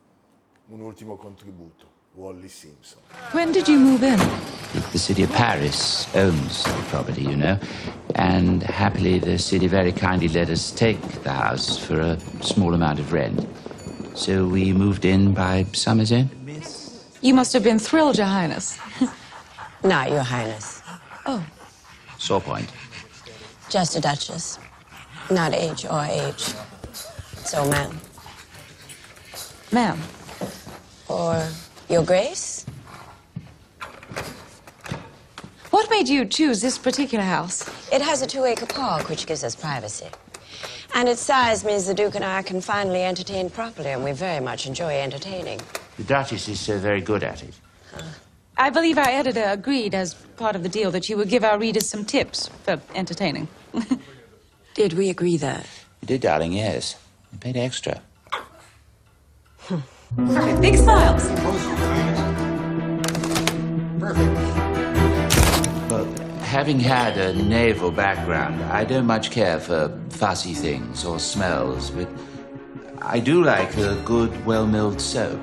Un 0.68 0.80
ultimo 0.80 1.16
contributo, 1.16 1.86
Wally 2.14 2.48
Simpson. 2.48 3.00
When 3.32 3.50
did 3.52 3.66
you 3.68 3.78
move 3.78 4.06
in? 4.06 4.18
The 4.90 4.98
city 4.98 5.22
of 5.22 5.30
Paris 5.34 6.06
owns 6.14 6.62
the 6.62 6.82
property, 6.88 7.22
you 7.22 7.36
know, 7.36 7.58
and 8.14 8.62
happily 8.62 9.18
the 9.18 9.36
city 9.38 9.66
very 9.68 9.92
kindly 9.92 10.28
let 10.28 10.48
us 10.48 10.72
take 10.72 10.98
the 11.22 11.30
house 11.30 11.78
for 11.78 12.00
a 12.00 12.16
small 12.40 12.72
amount 12.74 12.98
of 12.98 13.12
rent. 13.12 13.46
So 14.14 14.46
we 14.46 14.72
moved 14.72 15.04
in 15.04 15.34
by 15.34 15.66
summer's 15.72 16.12
end. 16.12 16.30
You 17.20 17.34
must 17.34 17.52
have 17.52 17.62
been 17.62 17.78
thrilled, 17.78 18.16
Your 18.16 18.26
Highness. 18.26 18.78
Not, 19.84 20.10
Your 20.10 20.22
Highness. 20.22 20.82
Oh. 21.26 21.44
Saw 22.18 22.38
point. 22.38 22.70
Just 23.68 23.96
a 23.96 24.00
duchess. 24.00 24.58
Not 25.30 25.52
H 25.52 25.84
or 25.86 26.04
H. 26.04 26.54
So, 27.44 27.68
ma'am. 27.68 27.98
Ma'am. 29.72 29.98
Or 31.08 31.46
Your 31.88 32.04
Grace? 32.04 32.66
What 35.70 35.90
made 35.90 36.08
you 36.08 36.24
choose 36.24 36.60
this 36.60 36.78
particular 36.78 37.24
house? 37.24 37.68
It 37.92 38.00
has 38.00 38.22
a 38.22 38.26
two 38.26 38.44
acre 38.44 38.66
park, 38.66 39.08
which 39.08 39.26
gives 39.26 39.42
us 39.42 39.56
privacy. 39.56 40.06
And 40.94 41.08
its 41.08 41.20
size 41.20 41.64
means 41.64 41.86
the 41.86 41.94
Duke 41.94 42.14
and 42.14 42.24
I 42.24 42.42
can 42.42 42.60
finally 42.60 43.02
entertain 43.02 43.50
properly, 43.50 43.90
and 43.90 44.04
we 44.04 44.12
very 44.12 44.38
much 44.38 44.66
enjoy 44.66 45.00
entertaining. 45.00 45.60
The 45.96 46.04
Duchess 46.04 46.48
is 46.48 46.60
so 46.60 46.78
very 46.78 47.00
good 47.00 47.24
at 47.24 47.42
it. 47.42 47.54
I 48.56 48.70
believe 48.70 48.96
our 48.96 49.08
editor 49.08 49.44
agreed 49.44 49.92
as 49.92 50.14
part 50.14 50.54
of 50.54 50.62
the 50.62 50.68
deal 50.68 50.92
that 50.92 51.08
you 51.08 51.16
would 51.16 51.28
give 51.28 51.42
our 51.42 51.58
readers 51.58 51.88
some 51.88 52.04
tips 52.04 52.48
for 52.62 52.80
entertaining. 52.94 53.48
Did 54.74 54.92
we 54.92 55.10
agree 55.10 55.36
that? 55.38 55.66
You 56.00 56.06
did, 56.06 56.20
darling, 56.20 56.52
yes. 56.52 56.96
You 57.32 57.38
paid 57.38 57.56
extra. 57.56 58.00
Big 60.60 60.76
smiles. 60.76 61.73
Having 66.54 66.78
had 66.78 67.18
a 67.18 67.34
naval 67.34 67.90
background, 67.90 68.62
I 68.62 68.84
don't 68.84 69.06
much 69.06 69.32
care 69.32 69.58
for 69.58 69.90
fussy 70.08 70.54
things 70.54 71.04
or 71.04 71.18
smells, 71.18 71.90
but 71.90 72.08
I 73.02 73.18
do 73.18 73.42
like 73.42 73.76
a 73.76 74.00
good, 74.04 74.30
well 74.46 74.64
milled 74.64 75.00
soap. 75.00 75.40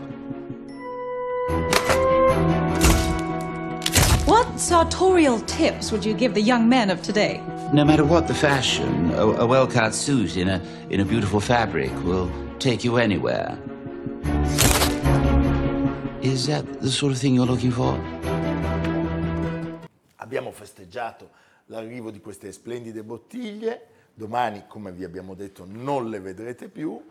What 4.25 4.57
sartorial 4.57 5.41
tips 5.41 5.91
would 5.91 6.05
you 6.05 6.13
give 6.13 6.33
the 6.33 6.41
young 6.41 6.69
men 6.69 6.89
of 6.89 7.01
today? 7.01 7.43
No 7.73 7.83
matter 7.83 8.05
what 8.05 8.29
the 8.29 8.33
fashion, 8.33 9.11
a, 9.11 9.27
a 9.43 9.45
well 9.45 9.67
cut 9.67 9.93
suit 9.93 10.37
in 10.37 10.47
a, 10.47 10.61
in 10.89 11.01
a 11.01 11.05
beautiful 11.05 11.41
fabric 11.41 11.91
will 12.05 12.31
take 12.59 12.85
you 12.85 12.95
anywhere. 12.95 13.59
Is 16.21 16.47
that 16.47 16.63
the 16.79 16.89
sort 16.89 17.11
of 17.11 17.17
thing 17.17 17.35
you're 17.35 17.45
looking 17.45 17.71
for? 17.71 17.99
Abbiamo 20.31 20.53
festeggiato 20.53 21.29
l'arrivo 21.65 22.09
di 22.09 22.21
queste 22.21 22.53
splendide 22.53 23.03
bottiglie, 23.03 23.87
domani, 24.13 24.63
come 24.65 24.93
vi 24.93 25.03
abbiamo 25.03 25.33
detto, 25.33 25.65
non 25.67 26.09
le 26.09 26.21
vedrete 26.21 26.69
più 26.69 27.05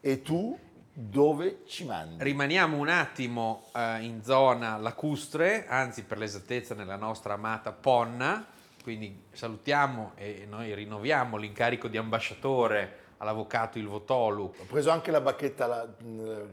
e 0.00 0.22
tu 0.22 0.58
dove 0.92 1.60
ci 1.66 1.84
mandi? 1.84 2.24
Rimaniamo 2.24 2.76
un 2.76 2.88
attimo 2.88 3.66
eh, 3.76 4.02
in 4.02 4.24
zona 4.24 4.76
lacustre, 4.76 5.66
anzi 5.68 6.02
per 6.02 6.18
l'esattezza 6.18 6.74
nella 6.74 6.96
nostra 6.96 7.34
amata 7.34 7.70
Ponna, 7.70 8.44
quindi 8.82 9.22
salutiamo 9.30 10.14
e 10.16 10.44
noi 10.50 10.74
rinnoviamo 10.74 11.36
l'incarico 11.36 11.86
di 11.86 11.96
ambasciatore 11.96 13.02
all'avvocato 13.18 13.78
Ilvo 13.78 14.02
Tolu. 14.02 14.52
Ho 14.58 14.64
preso 14.64 14.90
anche 14.90 15.12
la 15.12 15.20
bacchetta 15.20 15.66
la- 15.68 15.94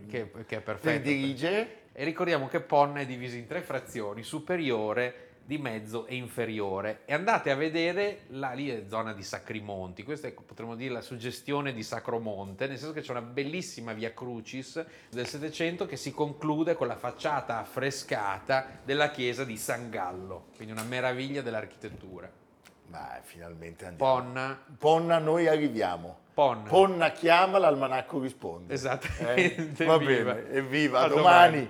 che, 0.07 0.31
che 0.45 0.57
è 0.57 0.61
perfetta. 0.61 0.91
per 0.91 1.01
dirigere. 1.01 1.77
E 1.93 2.03
ricordiamo 2.03 2.47
che 2.47 2.61
Ponna 2.61 2.99
è 2.99 3.07
divisa 3.07 3.37
in 3.37 3.47
tre 3.47 3.61
frazioni, 3.61 4.21
superiore, 4.21 5.29
di 5.43 5.57
mezzo 5.57 6.05
e 6.05 6.15
inferiore. 6.15 7.01
E 7.05 7.13
andate 7.13 7.51
a 7.51 7.55
vedere, 7.55 8.21
là 8.27 8.51
lì 8.51 8.69
è 8.69 8.83
zona 8.87 9.13
di 9.13 9.23
Sacrimonti, 9.23 10.03
questa 10.03 10.27
è 10.27 10.31
potremmo 10.31 10.75
dire 10.75 10.93
la 10.93 11.01
suggestione 11.01 11.73
di 11.73 11.83
Sacromonte, 11.83 12.67
nel 12.67 12.77
senso 12.77 12.93
che 12.93 13.01
c'è 13.01 13.11
una 13.11 13.21
bellissima 13.21 13.93
via 13.93 14.13
Crucis 14.13 14.83
del 15.09 15.27
Settecento 15.27 15.85
che 15.85 15.97
si 15.97 16.11
conclude 16.13 16.75
con 16.75 16.87
la 16.87 16.95
facciata 16.95 17.57
affrescata 17.59 18.79
della 18.83 19.09
chiesa 19.11 19.43
di 19.43 19.57
San 19.57 19.89
Gallo, 19.89 20.47
quindi 20.55 20.73
una 20.73 20.83
meraviglia 20.83 21.41
dell'architettura. 21.41 22.29
Ma 22.87 23.19
finalmente 23.23 23.85
andiamo. 23.85 24.13
Ponna. 24.13 24.63
Ponna, 24.77 25.17
noi 25.17 25.47
arriviamo. 25.47 26.19
Ponna. 26.33 26.67
Ponna 26.69 27.11
chiama, 27.11 27.57
l'almanacco 27.57 28.19
risponde. 28.19 28.73
Esattamente, 28.73 29.83
Eh? 29.83 29.85
Va 29.87 29.95
evviva. 29.95 30.33
bene, 30.33 30.49
evviva, 30.51 30.99
A 30.99 31.03
a 31.03 31.07
domani. 31.07 31.69